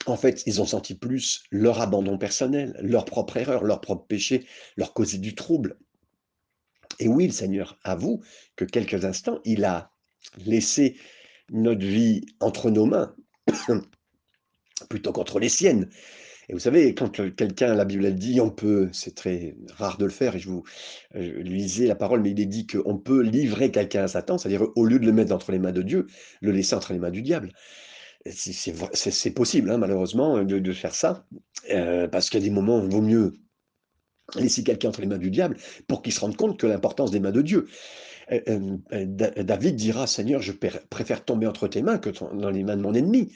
en 0.05 0.15
fait, 0.15 0.43
ils 0.45 0.61
ont 0.61 0.65
senti 0.65 0.95
plus 0.95 1.43
leur 1.51 1.81
abandon 1.81 2.17
personnel, 2.17 2.77
leur 2.81 3.05
propre 3.05 3.37
erreur, 3.37 3.63
leur 3.63 3.81
propre 3.81 4.05
péché, 4.05 4.45
leur 4.77 4.93
causer 4.93 5.17
du 5.17 5.35
trouble. 5.35 5.77
Et 6.99 7.07
oui, 7.07 7.27
le 7.27 7.33
Seigneur 7.33 7.77
avoue 7.83 8.23
que 8.55 8.63
quelques 8.63 9.03
instants, 9.03 9.39
il 9.43 9.65
a 9.65 9.91
laissé 10.45 10.97
notre 11.49 11.85
vie 11.85 12.25
entre 12.39 12.69
nos 12.69 12.85
mains, 12.85 13.15
plutôt 14.89 15.11
qu'entre 15.11 15.39
les 15.39 15.49
siennes. 15.49 15.89
Et 16.49 16.53
vous 16.53 16.59
savez, 16.59 16.93
quand 16.93 17.09
quelqu'un, 17.09 17.73
la 17.73 17.85
Bible 17.85 18.05
elle 18.05 18.15
dit, 18.15 18.39
on 18.39 18.49
peut, 18.49 18.89
c'est 18.93 19.15
très 19.15 19.55
rare 19.77 19.97
de 19.97 20.05
le 20.05 20.11
faire, 20.11 20.35
et 20.35 20.39
je 20.39 20.49
vous 20.49 20.63
lisais 21.13 21.87
la 21.87 21.95
parole, 21.95 22.21
mais 22.21 22.31
il 22.31 22.39
est 22.39 22.45
dit 22.45 22.67
qu'on 22.67 22.97
peut 22.97 23.21
livrer 23.21 23.71
quelqu'un 23.71 24.03
à 24.03 24.07
Satan, 24.07 24.37
c'est-à-dire 24.37 24.67
au 24.75 24.85
lieu 24.85 24.99
de 24.99 25.05
le 25.05 25.11
mettre 25.11 25.33
entre 25.33 25.51
les 25.51 25.59
mains 25.59 25.71
de 25.71 25.81
Dieu, 25.81 26.07
le 26.41 26.51
laisser 26.51 26.75
entre 26.75 26.93
les 26.93 26.99
mains 26.99 27.11
du 27.11 27.21
diable. 27.21 27.51
C'est 28.31 29.31
possible, 29.31 29.69
hein, 29.69 29.77
malheureusement, 29.77 30.43
de, 30.43 30.73
faire 30.73 30.95
ça, 30.95 31.25
euh, 31.71 32.07
parce 32.07 32.29
qu'il 32.29 32.39
y 32.39 32.43
a 32.43 32.47
des 32.47 32.53
moments 32.53 32.79
où 32.79 32.85
il 32.85 32.91
vaut 32.91 33.01
mieux 33.01 33.33
laisser 34.35 34.63
quelqu'un 34.63 34.89
entre 34.89 35.01
les 35.01 35.07
mains 35.07 35.19
du 35.19 35.29
diable 35.29 35.57
pour 35.87 36.01
qu'il 36.01 36.11
se 36.11 36.19
rende 36.19 36.35
compte 36.35 36.59
que 36.59 36.65
l'importance 36.65 37.11
des 37.11 37.19
mains 37.19 37.31
de 37.31 37.41
Dieu. 37.41 37.67
Euh, 38.31 38.77
euh, 38.93 39.05
David 39.05 39.75
dira, 39.75 40.07
Seigneur, 40.07 40.41
je 40.41 40.51
préfère 40.51 41.23
tomber 41.23 41.45
entre 41.45 41.67
tes 41.67 41.83
mains 41.83 41.99
que 41.99 42.09
dans 42.09 42.49
les 42.49 42.63
mains 42.63 42.77
de 42.77 42.81
mon 42.81 42.93
ennemi. 42.93 43.31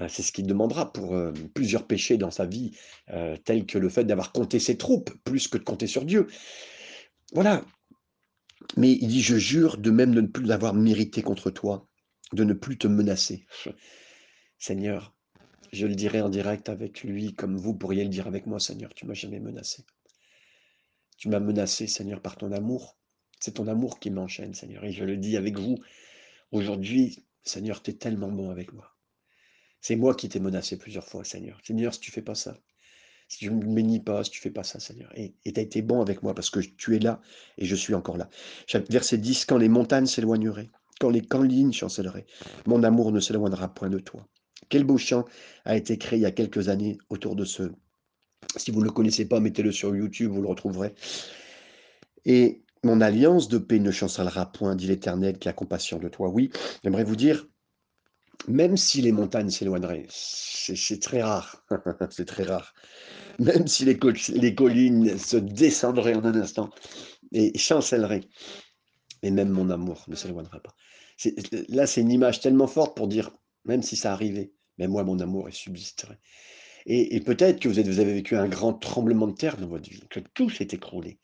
Euh, 0.00 0.08
c'est 0.08 0.22
ce 0.22 0.32
qu'il 0.32 0.46
demandera 0.46 0.92
pour 0.92 1.16
plusieurs 1.54 1.86
péchés 1.86 2.16
dans 2.16 2.30
sa 2.30 2.46
vie, 2.46 2.76
tels 3.44 3.66
que 3.66 3.78
le 3.78 3.88
fait 3.88 4.04
d'avoir 4.04 4.32
compté 4.32 4.58
ses 4.58 4.76
troupes, 4.76 5.10
plus 5.24 5.48
que 5.48 5.58
de 5.58 5.64
compter 5.64 5.86
sur 5.86 6.04
Dieu. 6.04 6.26
Voilà. 7.32 7.64
Mais 8.76 8.92
il 8.92 9.08
dit, 9.08 9.22
je 9.22 9.36
jure 9.36 9.78
de 9.78 9.90
même 9.90 10.14
de 10.14 10.20
ne 10.20 10.26
plus 10.26 10.44
l'avoir 10.44 10.74
mérité 10.74 11.22
contre 11.22 11.50
toi, 11.50 11.88
de 12.32 12.44
ne 12.44 12.52
plus 12.52 12.78
te 12.78 12.86
menacer. 12.86 13.46
Seigneur, 14.58 15.14
je 15.72 15.86
le 15.86 15.94
dirai 15.94 16.20
en 16.20 16.28
direct 16.28 16.68
avec 16.68 17.02
lui, 17.02 17.34
comme 17.34 17.56
vous 17.56 17.74
pourriez 17.74 18.04
le 18.04 18.10
dire 18.10 18.26
avec 18.26 18.46
moi, 18.46 18.58
Seigneur, 18.58 18.92
tu 18.94 19.06
m'as 19.06 19.14
jamais 19.14 19.40
menacé. 19.40 19.84
Tu 21.18 21.28
m'as 21.28 21.40
menacé, 21.40 21.86
Seigneur, 21.86 22.20
par 22.22 22.36
ton 22.36 22.52
amour. 22.52 22.96
C'est 23.40 23.54
ton 23.54 23.68
amour 23.68 23.98
qui 23.98 24.10
m'enchaîne, 24.10 24.54
Seigneur. 24.54 24.84
Et 24.84 24.92
je 24.92 25.04
le 25.04 25.16
dis 25.16 25.36
avec 25.36 25.58
vous. 25.58 25.78
Aujourd'hui, 26.52 27.26
Seigneur, 27.42 27.82
tu 27.82 27.90
es 27.90 27.94
tellement 27.94 28.30
bon 28.30 28.50
avec 28.50 28.72
moi. 28.72 28.97
C'est 29.80 29.96
moi 29.96 30.14
qui 30.14 30.28
t'ai 30.28 30.40
menacé 30.40 30.76
plusieurs 30.76 31.04
fois, 31.04 31.24
Seigneur. 31.24 31.58
Seigneur, 31.64 31.94
si 31.94 32.00
tu 32.00 32.10
fais 32.10 32.22
pas 32.22 32.34
ça, 32.34 32.56
si 33.28 33.38
tu 33.38 33.50
ne 33.50 33.64
me 33.64 33.74
bénis 33.74 34.00
pas, 34.00 34.24
si 34.24 34.30
tu 34.30 34.40
fais 34.40 34.50
pas 34.50 34.64
ça, 34.64 34.80
Seigneur. 34.80 35.12
Et 35.16 35.34
tu 35.44 35.58
as 35.58 35.62
été 35.62 35.82
bon 35.82 36.00
avec 36.00 36.22
moi 36.22 36.34
parce 36.34 36.50
que 36.50 36.60
tu 36.60 36.96
es 36.96 36.98
là 36.98 37.20
et 37.56 37.64
je 37.64 37.76
suis 37.76 37.94
encore 37.94 38.16
là. 38.16 38.28
Verset 38.90 39.18
10, 39.18 39.44
quand 39.44 39.58
les 39.58 39.68
montagnes 39.68 40.06
s'éloigneraient, 40.06 40.70
quand 41.00 41.10
les 41.10 41.22
collines 41.22 41.72
chancelleraient, 41.72 42.26
mon 42.66 42.82
amour 42.82 43.12
ne 43.12 43.20
s'éloignera 43.20 43.72
point 43.72 43.90
de 43.90 43.98
toi. 43.98 44.26
Quel 44.68 44.84
beau 44.84 44.98
chant 44.98 45.24
a 45.64 45.76
été 45.76 45.96
créé 45.98 46.18
il 46.18 46.22
y 46.22 46.26
a 46.26 46.32
quelques 46.32 46.68
années 46.68 46.98
autour 47.08 47.36
de 47.36 47.44
ce 47.44 47.70
si 48.56 48.70
vous 48.70 48.80
ne 48.80 48.84
le 48.84 48.90
connaissez 48.90 49.26
pas, 49.26 49.40
mettez-le 49.40 49.72
sur 49.72 49.94
YouTube, 49.94 50.32
vous 50.32 50.42
le 50.42 50.48
retrouverez. 50.48 50.94
Et 52.24 52.62
mon 52.82 53.00
alliance 53.00 53.48
de 53.48 53.58
paix 53.58 53.78
ne 53.78 53.90
chancellera 53.90 54.50
point, 54.50 54.74
dit 54.74 54.86
l'Éternel 54.86 55.38
qui 55.38 55.48
a 55.48 55.52
compassion 55.52 55.98
de 55.98 56.08
toi. 56.08 56.28
Oui, 56.28 56.50
j'aimerais 56.82 57.04
vous 57.04 57.16
dire, 57.16 57.46
même 58.46 58.76
si 58.76 59.02
les 59.02 59.12
montagnes 59.12 59.50
s'éloigneraient, 59.50 60.06
c'est 60.08 61.00
très 61.00 61.22
rare, 61.22 61.64
c'est 62.10 62.26
très 62.26 62.44
rare, 62.44 62.72
même 63.38 63.66
si 63.66 63.84
les, 63.84 63.98
collines 63.98 65.18
se 65.18 65.36
descendraient 65.36 66.14
en 66.14 66.24
un 66.24 66.34
instant 66.34 66.70
et 67.32 67.56
chancelleraient, 67.58 68.28
et 69.22 69.30
même 69.30 69.50
mon 69.50 69.70
amour 69.70 70.04
ne 70.08 70.14
s'éloignera 70.14 70.60
pas. 70.60 70.74
Là, 71.68 71.86
c'est 71.86 72.00
une 72.00 72.12
image 72.12 72.40
tellement 72.40 72.68
forte 72.68 72.96
pour 72.96 73.08
dire, 73.08 73.30
même 73.64 73.82
si 73.82 73.96
ça 73.96 74.12
arrivait, 74.12 74.52
mais 74.78 74.86
moi, 74.86 75.02
mon 75.02 75.18
amour, 75.18 75.48
il 75.48 75.54
subsisterait. 75.54 76.18
Et, 76.86 77.20
peut-être 77.20 77.60
que 77.60 77.68
vous, 77.68 77.78
avez 77.78 78.14
vécu 78.14 78.34
un 78.34 78.48
grand 78.48 78.72
tremblement 78.72 79.26
de 79.26 79.34
terre 79.34 79.58
dans 79.58 79.66
votre 79.66 79.90
vie, 79.90 80.02
que 80.08 80.20
tout 80.32 80.48
s'est 80.48 80.68
écroulé. 80.70 81.18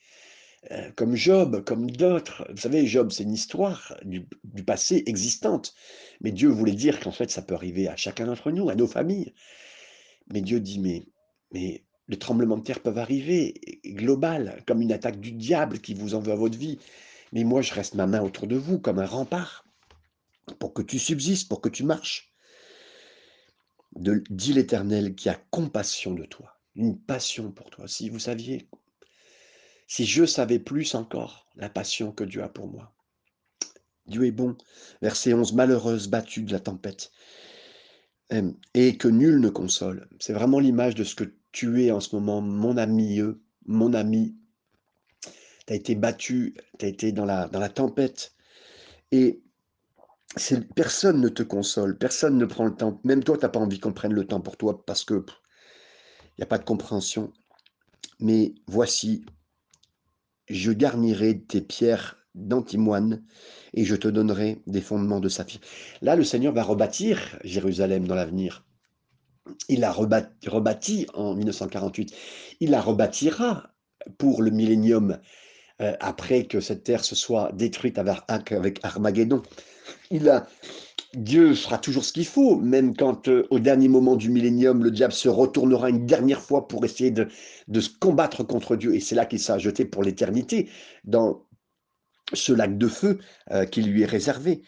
Euh, 0.70 0.90
comme 0.96 1.14
Job, 1.14 1.62
comme 1.64 1.90
d'autres. 1.90 2.46
Vous 2.50 2.56
savez, 2.56 2.86
Job, 2.86 3.12
c'est 3.12 3.24
une 3.24 3.34
histoire 3.34 3.96
du, 4.04 4.26
passé 4.66 5.02
existante. 5.06 5.74
Mais 6.20 6.32
Dieu 6.32 6.48
voulait 6.48 6.72
dire 6.72 7.00
qu'en 7.00 7.12
fait, 7.12 7.30
ça 7.30 7.42
peut 7.42 7.54
arriver 7.54 7.88
à 7.88 7.96
chacun 7.96 8.26
d'entre 8.26 8.50
nous, 8.50 8.70
à 8.70 8.74
nos 8.74 8.86
familles. 8.86 9.34
Mais 10.32 10.40
Dieu 10.40 10.60
dit, 10.60 10.78
mais, 10.80 11.04
les 12.08 12.18
tremblements 12.18 12.58
de 12.58 12.62
terre 12.62 12.80
peuvent 12.80 12.98
arriver, 12.98 13.80
global, 13.86 14.62
comme 14.66 14.82
une 14.82 14.92
attaque 14.92 15.20
du 15.20 15.32
diable 15.32 15.80
qui 15.80 15.94
vous 15.94 16.14
en 16.14 16.20
veut 16.20 16.32
à 16.32 16.36
votre 16.36 16.58
vie. 16.58 16.78
Mais 17.32 17.44
moi, 17.44 17.62
je 17.62 17.72
reste 17.72 17.94
ma 17.94 18.06
main 18.06 18.22
autour 18.22 18.46
de 18.46 18.56
vous 18.56 18.78
comme 18.78 18.98
un 18.98 19.06
rempart 19.06 19.66
pour 20.58 20.74
que 20.74 20.82
tu 20.82 20.98
subsistes, 20.98 21.48
pour 21.48 21.60
que 21.60 21.68
tu 21.68 21.84
marches 21.84 22.34
dit 23.96 24.52
l'Éternel, 24.52 25.14
qui 25.14 25.28
a 25.28 25.40
compassion 25.50 26.14
de 26.14 26.24
toi, 26.24 26.58
une 26.74 26.98
passion 26.98 27.52
pour 27.52 27.70
toi. 27.70 27.86
Si 27.86 28.10
vous 28.10 28.18
saviez, 28.18 28.68
si 29.86 30.06
je 30.06 30.24
savais 30.24 30.58
plus 30.58 30.94
encore 30.94 31.46
la 31.56 31.68
passion 31.68 32.12
que 32.12 32.24
Dieu 32.24 32.42
a 32.42 32.48
pour 32.48 32.68
moi. 32.68 32.94
Dieu 34.06 34.24
est 34.26 34.32
bon. 34.32 34.56
Verset 35.02 35.32
11, 35.32 35.52
malheureuse, 35.54 36.08
battue 36.08 36.42
de 36.42 36.52
la 36.52 36.60
tempête, 36.60 37.10
et 38.74 38.96
que 38.96 39.08
nul 39.08 39.40
ne 39.40 39.48
console. 39.48 40.08
C'est 40.18 40.32
vraiment 40.32 40.58
l'image 40.58 40.94
de 40.94 41.04
ce 41.04 41.14
que 41.14 41.34
tu 41.52 41.84
es 41.84 41.90
en 41.90 42.00
ce 42.00 42.14
moment, 42.16 42.40
mon 42.40 42.76
ami, 42.76 43.20
mon 43.66 43.94
ami. 43.94 44.36
Tu 45.66 45.72
as 45.72 45.76
été 45.76 45.94
battu, 45.94 46.54
tu 46.78 46.84
as 46.84 46.88
été 46.88 47.12
dans 47.12 47.24
la, 47.24 47.48
dans 47.48 47.60
la 47.60 47.68
tempête. 47.68 48.34
Et 49.12 49.42
personne 50.74 51.20
ne 51.20 51.28
te 51.28 51.42
console, 51.42 51.96
personne 51.96 52.36
ne 52.36 52.44
prend 52.44 52.66
le 52.66 52.74
temps. 52.74 53.00
Même 53.04 53.22
toi, 53.22 53.38
tu 53.38 53.44
n'as 53.44 53.50
pas 53.50 53.60
envie 53.60 53.78
qu'on 53.78 53.92
prenne 53.92 54.12
le 54.12 54.26
temps 54.26 54.40
pour 54.40 54.56
toi 54.56 54.84
parce 54.84 55.04
que 55.04 55.24
il 56.36 56.40
n'y 56.40 56.44
a 56.44 56.46
pas 56.46 56.58
de 56.58 56.64
compréhension. 56.64 57.32
Mais 58.18 58.54
voici, 58.66 59.24
je 60.48 60.72
garnirai 60.72 61.40
tes 61.40 61.60
pierres 61.60 62.18
d'antimoine 62.34 63.24
et 63.72 63.84
je 63.84 63.94
te 63.94 64.08
donnerai 64.08 64.62
des 64.66 64.80
fondements 64.80 65.20
de 65.20 65.28
saphir. 65.28 65.60
Là, 66.02 66.16
le 66.16 66.24
Seigneur 66.24 66.52
va 66.52 66.62
rebâtir 66.62 67.38
Jérusalem 67.44 68.06
dans 68.06 68.14
l'avenir. 68.14 68.64
Il 69.68 69.80
l'a 69.80 69.92
rebâti, 69.92 70.48
rebâti, 70.48 71.06
en 71.14 71.34
1948. 71.34 72.14
Il 72.60 72.70
la 72.70 72.80
rebâtira 72.80 73.74
pour 74.18 74.42
le 74.42 74.50
millénium 74.50 75.18
euh, 75.80 75.94
après 76.00 76.44
que 76.44 76.60
cette 76.60 76.84
terre 76.84 77.04
se 77.04 77.14
soit 77.14 77.52
détruite 77.52 77.98
avec 77.98 78.78
Armageddon 78.82 79.42
il 80.10 80.28
a, 80.28 80.46
Dieu 81.16 81.54
fera 81.54 81.78
toujours 81.78 82.04
ce 82.04 82.12
qu'il 82.12 82.26
faut, 82.26 82.56
même 82.56 82.96
quand 82.96 83.28
euh, 83.28 83.46
au 83.50 83.58
dernier 83.58 83.88
moment 83.88 84.16
du 84.16 84.30
millénium, 84.30 84.82
le 84.82 84.90
diable 84.90 85.12
se 85.12 85.28
retournera 85.28 85.90
une 85.90 86.06
dernière 86.06 86.40
fois 86.40 86.68
pour 86.68 86.84
essayer 86.84 87.10
de, 87.10 87.28
se 87.80 87.88
combattre 87.98 88.44
contre 88.44 88.76
Dieu. 88.76 88.94
Et 88.94 89.00
c'est 89.00 89.14
là 89.14 89.26
qu'il 89.26 89.40
sera 89.40 89.58
jeté 89.58 89.84
pour 89.84 90.02
l'éternité, 90.02 90.68
dans 91.04 91.46
ce 92.32 92.52
lac 92.52 92.78
de 92.78 92.88
feu 92.88 93.18
euh, 93.50 93.64
qui 93.64 93.82
lui 93.82 94.02
est 94.02 94.06
réservé. 94.06 94.62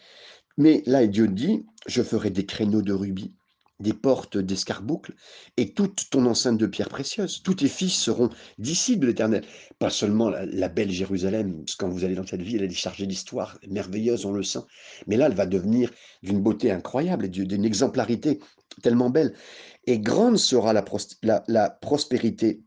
Mais 0.57 0.83
là, 0.85 1.05
Dieu 1.07 1.27
dit, 1.27 1.65
je 1.87 2.01
ferai 2.01 2.29
des 2.29 2.45
créneaux 2.45 2.81
de 2.81 2.93
rubis 2.93 3.33
des 3.79 3.93
portes 3.93 4.37
d'escarboucle 4.37 5.13
et 5.55 5.73
toute 5.73 6.09
ton 6.09 6.25
enceinte 6.25 6.57
de 6.57 6.65
pierres 6.65 6.89
précieuses. 6.89 7.41
Tous 7.43 7.55
tes 7.55 7.67
fils 7.67 7.93
seront 7.93 8.29
disciples 8.57 9.01
de 9.01 9.07
l'Éternel. 9.07 9.43
Pas 9.79 9.89
seulement 9.89 10.29
la, 10.29 10.69
belle 10.69 10.91
Jérusalem, 10.91 11.63
parce 11.63 11.75
que 11.75 11.85
quand 11.85 11.91
vous 11.91 12.03
allez 12.03 12.15
dans 12.15 12.25
cette 12.25 12.41
ville, 12.41 12.63
elle 12.63 12.71
est 12.71 12.75
chargée 12.75 13.05
d'histoire 13.05 13.59
merveilleuse, 13.67 14.25
on 14.25 14.31
le 14.31 14.43
sent. 14.43 14.63
Mais 15.05 15.17
là, 15.17 15.27
elle 15.27 15.35
va 15.35 15.45
devenir 15.45 15.91
d'une 16.23 16.41
beauté 16.41 16.71
incroyable 16.71 17.25
et 17.25 17.29
d'une 17.29 17.65
exemplarité 17.65 18.39
tellement 18.81 19.09
belle. 19.09 19.33
Et 19.85 19.99
grande 19.99 20.37
sera 20.37 20.73
la, 20.73 20.83
la 21.47 21.69
prospérité 21.69 22.61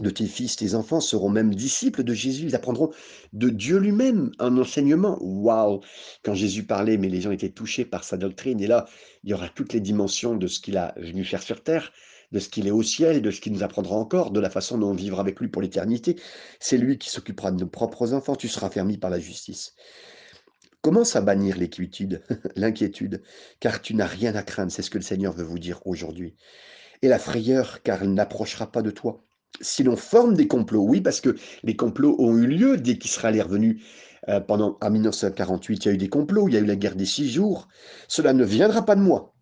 de 0.00 0.10
tes 0.10 0.26
fils, 0.26 0.56
tes 0.56 0.74
enfants 0.74 1.00
seront 1.00 1.28
même 1.28 1.54
disciples 1.54 2.02
de 2.02 2.14
Jésus. 2.14 2.46
Ils 2.46 2.54
apprendront 2.54 2.90
de 3.32 3.50
Dieu 3.50 3.78
lui-même 3.78 4.32
un 4.38 4.56
enseignement. 4.56 5.18
Waouh 5.20 5.80
Quand 6.22 6.34
Jésus 6.34 6.64
parlait, 6.64 6.96
mais 6.96 7.08
les 7.08 7.20
gens 7.20 7.30
étaient 7.30 7.50
touchés 7.50 7.84
par 7.84 8.04
sa 8.04 8.16
doctrine. 8.16 8.60
Et 8.60 8.66
là, 8.66 8.86
il 9.22 9.30
y 9.30 9.34
aura 9.34 9.48
toutes 9.50 9.74
les 9.74 9.80
dimensions 9.80 10.34
de 10.34 10.46
ce 10.46 10.60
qu'il 10.60 10.78
a 10.78 10.94
venu 10.96 11.24
faire 11.24 11.42
sur 11.42 11.62
terre, 11.62 11.92
de 12.32 12.38
ce 12.38 12.48
qu'il 12.48 12.66
est 12.66 12.72
au 12.72 12.82
ciel, 12.82 13.20
de 13.20 13.30
ce 13.30 13.40
qu'il 13.40 13.52
nous 13.52 13.62
apprendra 13.62 13.94
encore, 13.96 14.30
de 14.30 14.40
la 14.40 14.48
façon 14.48 14.78
dont 14.78 14.90
on 14.90 14.94
vivra 14.94 15.20
avec 15.20 15.38
lui 15.40 15.48
pour 15.48 15.60
l'éternité. 15.60 16.16
C'est 16.58 16.78
lui 16.78 16.96
qui 16.96 17.10
s'occupera 17.10 17.50
de 17.52 17.60
nos 17.60 17.68
propres 17.68 18.14
enfants. 18.14 18.34
Tu 18.34 18.48
seras 18.48 18.70
fermi 18.70 18.96
par 18.96 19.10
la 19.10 19.18
justice. 19.18 19.74
Commence 20.80 21.16
à 21.16 21.20
bannir 21.20 21.58
l'inquiétude, 21.58 22.22
l'inquiétude, 22.56 23.22
car 23.60 23.82
tu 23.82 23.94
n'as 23.94 24.06
rien 24.06 24.34
à 24.34 24.42
craindre. 24.42 24.72
C'est 24.72 24.82
ce 24.82 24.90
que 24.90 24.98
le 24.98 25.04
Seigneur 25.04 25.34
veut 25.34 25.44
vous 25.44 25.58
dire 25.58 25.80
aujourd'hui. 25.84 26.34
Et 27.02 27.08
la 27.08 27.18
frayeur, 27.18 27.82
car 27.82 28.02
elle 28.02 28.14
n'approchera 28.14 28.72
pas 28.72 28.80
de 28.80 28.90
toi 28.90 29.22
si 29.60 29.82
l'on 29.82 29.96
forme 29.96 30.34
des 30.34 30.48
complots, 30.48 30.84
oui, 30.84 31.00
parce 31.00 31.20
que 31.20 31.36
les 31.62 31.76
complots 31.76 32.16
ont 32.18 32.36
eu 32.36 32.46
lieu 32.46 32.76
dès 32.76 32.96
qu'Israël 32.96 33.36
est 33.36 33.42
revenu 33.42 33.82
euh, 34.28 34.40
pendant, 34.40 34.78
en 34.80 34.90
1948, 34.90 35.84
il 35.84 35.88
y 35.88 35.90
a 35.90 35.94
eu 35.94 35.98
des 35.98 36.08
complots, 36.08 36.48
il 36.48 36.54
y 36.54 36.56
a 36.56 36.60
eu 36.60 36.64
la 36.66 36.76
guerre 36.76 36.94
des 36.94 37.06
six 37.06 37.30
jours. 37.30 37.68
Cela 38.08 38.32
ne 38.32 38.44
viendra 38.44 38.84
pas 38.84 38.94
de 38.94 39.00
moi. 39.00 39.34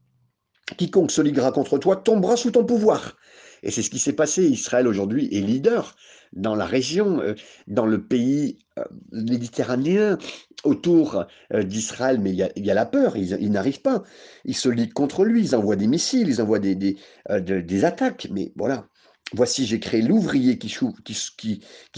Quiconque 0.76 1.10
se 1.10 1.20
liguera 1.20 1.52
contre 1.52 1.78
toi 1.78 1.96
tombera 1.96 2.36
sous 2.36 2.52
ton 2.52 2.64
pouvoir. 2.64 3.16
Et 3.62 3.70
c'est 3.70 3.82
ce 3.82 3.90
qui 3.90 3.98
s'est 3.98 4.14
passé. 4.14 4.44
Israël 4.44 4.86
aujourd'hui 4.86 5.28
est 5.32 5.40
leader 5.40 5.94
dans 6.32 6.54
la 6.54 6.64
région, 6.64 7.20
euh, 7.20 7.34
dans 7.66 7.86
le 7.86 8.06
pays 8.06 8.58
euh, 8.78 8.84
méditerranéen, 9.12 10.16
autour 10.62 11.24
d'Israël, 11.54 12.20
mais 12.20 12.32
il 12.32 12.36
y, 12.36 12.70
a, 12.70 12.74
la 12.74 12.84
peur, 12.84 13.16
ils, 13.16 13.50
n'arrivent 13.50 13.80
pas. 13.80 14.02
Ils 14.44 14.56
se 14.56 14.68
liguent 14.68 14.92
contre 14.92 15.24
lui, 15.24 15.40
ils 15.40 15.56
envoient 15.56 15.76
des 15.76 15.86
missiles, 15.86 16.28
ils 16.28 16.42
envoient 16.42 16.58
des, 16.58 16.74
des 16.74 17.84
attaques, 17.86 18.28
mais 18.30 18.52
voilà. 18.56 18.86
Voici, 19.32 19.64
j'ai 19.64 19.78
créé 19.78 20.02
l'ouvrier 20.02 20.58
qui, 20.58 20.68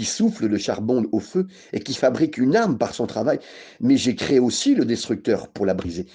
souffle 0.04 0.46
le 0.46 0.58
charbon 0.58 1.06
au 1.12 1.20
feu 1.20 1.46
et 1.72 1.80
qui 1.80 1.94
fabrique 1.94 2.36
une 2.36 2.56
arme 2.56 2.76
par 2.76 2.94
son 2.94 3.06
travail, 3.06 3.38
mais 3.80 3.96
j'ai 3.96 4.14
créé 4.14 4.38
aussi 4.38 4.74
le 4.74 4.84
destructeur 4.84 5.48
pour 5.48 5.64
la 5.64 5.74
briser. 5.74 6.06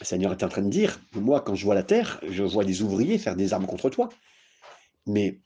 Le 0.00 0.06
Seigneur 0.06 0.32
est 0.32 0.42
en 0.42 0.48
train 0.48 0.62
de 0.62 0.70
dire, 0.70 0.98
moi, 1.14 1.42
quand 1.42 1.54
je 1.54 1.64
vois 1.64 1.74
la 1.74 1.82
terre, 1.82 2.20
je 2.28 2.42
vois 2.42 2.64
des 2.64 2.80
ouvriers 2.80 3.18
faire 3.18 3.36
des 3.36 3.52
armes 3.52 3.66
contre 3.66 3.90
toi, 3.90 4.08
mais 5.06 5.40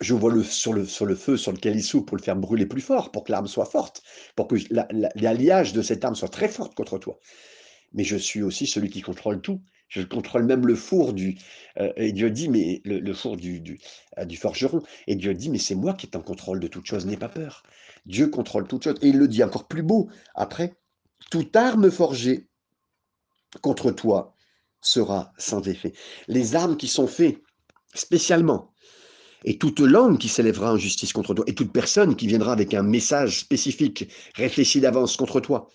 je 0.00 0.14
vois 0.14 0.32
le, 0.32 0.42
sur, 0.42 0.72
le, 0.72 0.84
feu 0.84 1.36
sur 1.36 1.52
lequel 1.52 1.76
il 1.76 1.82
souffle 1.82 2.06
pour 2.06 2.16
le 2.16 2.22
faire 2.22 2.36
brûler 2.36 2.66
plus 2.66 2.80
fort, 2.80 3.12
pour 3.12 3.24
que 3.24 3.32
l'arme 3.32 3.46
soit 3.46 3.66
forte, 3.66 4.02
pour 4.34 4.48
que 4.48 4.56
l'alliage 5.14 5.72
de 5.72 5.82
cette 5.82 6.04
arme 6.04 6.14
soit 6.16 6.28
très 6.28 6.48
forte 6.48 6.74
contre 6.74 6.98
toi. 6.98 7.18
Mais 7.92 8.04
je 8.04 8.16
suis 8.16 8.42
aussi 8.42 8.66
celui 8.66 8.90
qui 8.90 9.00
contrôle 9.00 9.40
tout. 9.40 9.60
Je 9.88 10.02
contrôle 10.02 10.44
même 10.44 10.66
le 10.66 10.74
four 10.74 11.12
du. 11.12 11.38
Euh, 11.78 11.92
et 11.96 12.12
Dieu 12.12 12.30
dit, 12.30 12.48
mais 12.48 12.82
le, 12.84 13.12
four 13.14 13.36
du, 13.36 13.60
du, 13.60 13.80
euh, 14.18 14.24
du, 14.24 14.36
forgeron. 14.36 14.82
Et 15.06 15.16
Dieu 15.16 15.34
dit, 15.34 15.48
mais 15.48 15.58
c'est 15.58 15.74
moi 15.74 15.94
qui 15.94 16.06
est 16.06 16.16
en 16.16 16.22
contrôle 16.22 16.60
de 16.60 16.68
toute 16.68 16.86
chose, 16.86 17.06
n'aie 17.06 17.16
pas 17.16 17.28
peur. 17.28 17.62
Dieu 18.06 18.28
contrôle 18.28 18.68
toute 18.68 18.84
chose. 18.84 18.96
Et 19.02 19.08
il 19.08 19.18
le 19.18 19.28
dit 19.28 19.42
encore 19.42 19.66
plus 19.66 19.82
beau 19.82 20.10
après 20.34 20.74
toute 21.30 21.54
arme 21.56 21.90
forgée 21.90 22.48
contre 23.60 23.90
toi 23.90 24.34
sera 24.80 25.32
sans 25.38 25.66
effet. 25.68 25.92
Les 26.28 26.54
armes 26.54 26.76
qui 26.76 26.88
sont 26.88 27.06
faites 27.06 27.42
spécialement, 27.94 28.72
et 29.44 29.58
toute 29.58 29.80
langue 29.80 30.18
qui 30.18 30.28
s'élèvera 30.28 30.72
en 30.72 30.76
justice 30.76 31.12
contre 31.12 31.34
toi, 31.34 31.44
et 31.48 31.54
toute 31.54 31.72
personne 31.72 32.16
qui 32.16 32.26
viendra 32.26 32.52
avec 32.52 32.74
un 32.74 32.82
message 32.82 33.40
spécifique, 33.40 34.08
réfléchi 34.34 34.80
d'avance 34.80 35.16
contre 35.16 35.40
toi, 35.40 35.68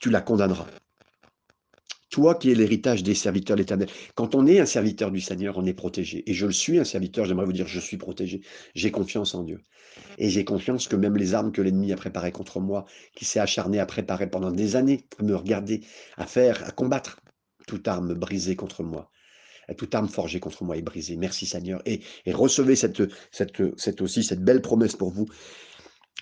tu 0.00 0.10
la 0.10 0.20
condamneras 0.20 0.66
toi 2.14 2.36
qui 2.36 2.52
es 2.52 2.54
l'héritage 2.54 3.02
des 3.02 3.16
serviteurs 3.16 3.56
de 3.56 3.62
l'Éternel. 3.62 3.88
Quand 4.14 4.36
on 4.36 4.46
est 4.46 4.60
un 4.60 4.66
serviteur 4.66 5.10
du 5.10 5.20
Seigneur, 5.20 5.58
on 5.58 5.66
est 5.66 5.74
protégé. 5.74 6.22
Et 6.30 6.32
je 6.32 6.46
le 6.46 6.52
suis, 6.52 6.78
un 6.78 6.84
serviteur, 6.84 7.24
j'aimerais 7.24 7.44
vous 7.44 7.52
dire, 7.52 7.66
je 7.66 7.80
suis 7.80 7.96
protégé. 7.96 8.40
J'ai 8.76 8.92
confiance 8.92 9.34
en 9.34 9.42
Dieu. 9.42 9.60
Et 10.18 10.30
j'ai 10.30 10.44
confiance 10.44 10.86
que 10.86 10.94
même 10.94 11.16
les 11.16 11.34
armes 11.34 11.50
que 11.50 11.60
l'ennemi 11.60 11.92
a 11.92 11.96
préparées 11.96 12.30
contre 12.30 12.60
moi, 12.60 12.84
qui 13.16 13.24
s'est 13.24 13.40
acharné 13.40 13.80
à 13.80 13.86
préparer 13.86 14.30
pendant 14.30 14.52
des 14.52 14.76
années, 14.76 15.08
à 15.18 15.24
me 15.24 15.34
regarder, 15.34 15.80
à 16.16 16.24
faire, 16.24 16.64
à 16.64 16.70
combattre, 16.70 17.18
toute 17.66 17.88
arme 17.88 18.14
brisée 18.14 18.54
contre 18.54 18.84
moi, 18.84 19.10
toute 19.76 19.92
arme 19.96 20.08
forgée 20.08 20.38
contre 20.38 20.62
moi 20.62 20.76
est 20.76 20.82
brisée. 20.82 21.16
Merci 21.16 21.46
Seigneur. 21.46 21.82
Et, 21.84 22.00
recevez 22.28 22.76
cette, 22.76 23.00
aussi 24.00 24.22
cette 24.22 24.44
belle 24.44 24.62
promesse 24.62 24.94
pour 24.94 25.10
vous. 25.10 25.26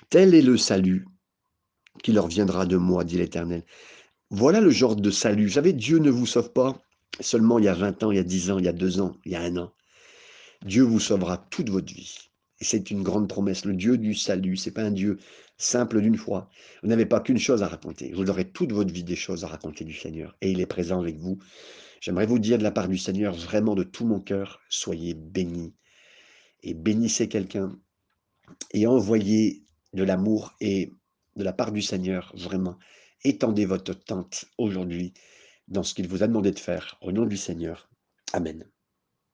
Tel 0.08 0.34
est 0.34 0.40
le 0.40 0.56
salut 0.56 1.04
qui 2.02 2.12
leur 2.12 2.28
viendra 2.28 2.64
de 2.64 2.78
moi, 2.78 3.04
dit 3.04 3.18
l'Éternel. 3.18 3.62
Voilà 4.34 4.62
le 4.62 4.70
genre 4.70 4.96
de 4.96 5.10
salut. 5.10 5.44
Vous 5.44 5.52
savez, 5.52 5.74
Dieu 5.74 5.98
ne 5.98 6.08
vous 6.08 6.24
sauve 6.24 6.54
pas 6.54 6.80
seulement 7.20 7.58
il 7.58 7.66
y 7.66 7.68
a 7.68 7.74
20 7.74 8.02
ans, 8.02 8.10
il 8.10 8.16
y 8.16 8.18
a 8.18 8.24
10 8.24 8.50
ans, 8.50 8.58
il 8.58 8.64
y 8.64 8.68
a 8.68 8.72
2 8.72 8.98
ans, 8.98 9.14
il 9.26 9.32
y 9.32 9.36
a 9.36 9.42
un 9.42 9.58
an. 9.58 9.74
Dieu 10.64 10.84
vous 10.84 11.00
sauvera 11.00 11.36
toute 11.36 11.68
votre 11.68 11.92
vie. 11.92 12.16
Et 12.58 12.64
c'est 12.64 12.90
une 12.90 13.02
grande 13.02 13.28
promesse. 13.28 13.66
Le 13.66 13.74
Dieu 13.74 13.98
du 13.98 14.14
salut, 14.14 14.56
c'est 14.56 14.70
pas 14.70 14.84
un 14.84 14.90
Dieu 14.90 15.18
simple 15.58 16.00
d'une 16.00 16.16
fois. 16.16 16.48
Vous 16.82 16.88
n'avez 16.88 17.04
pas 17.04 17.20
qu'une 17.20 17.36
chose 17.36 17.62
à 17.62 17.68
raconter. 17.68 18.10
Vous 18.14 18.30
aurez 18.30 18.50
toute 18.50 18.72
votre 18.72 18.90
vie 18.90 19.04
des 19.04 19.16
choses 19.16 19.44
à 19.44 19.48
raconter 19.48 19.84
du 19.84 19.92
Seigneur. 19.92 20.34
Et 20.40 20.50
il 20.50 20.62
est 20.62 20.66
présent 20.66 20.98
avec 20.98 21.18
vous. 21.18 21.38
J'aimerais 22.00 22.24
vous 22.24 22.38
dire 22.38 22.56
de 22.56 22.62
la 22.62 22.70
part 22.70 22.88
du 22.88 22.96
Seigneur, 22.96 23.34
vraiment 23.34 23.74
de 23.74 23.82
tout 23.82 24.06
mon 24.06 24.18
cœur, 24.18 24.60
soyez 24.70 25.12
bénis. 25.12 25.74
Et 26.62 26.72
bénissez 26.72 27.28
quelqu'un. 27.28 27.78
Et 28.70 28.86
envoyez 28.86 29.66
de 29.92 30.04
l'amour 30.04 30.54
et 30.62 30.90
de 31.36 31.44
la 31.44 31.52
part 31.52 31.70
du 31.70 31.82
Seigneur, 31.82 32.32
vraiment. 32.34 32.78
Étendez 33.24 33.66
votre 33.66 33.94
tente 33.94 34.46
aujourd'hui 34.58 35.14
dans 35.68 35.82
ce 35.82 35.94
qu'il 35.94 36.08
vous 36.08 36.22
a 36.22 36.26
demandé 36.26 36.50
de 36.50 36.58
faire. 36.58 36.98
Au 37.00 37.12
nom 37.12 37.26
du 37.26 37.36
Seigneur. 37.36 37.88
Amen. 38.32 38.71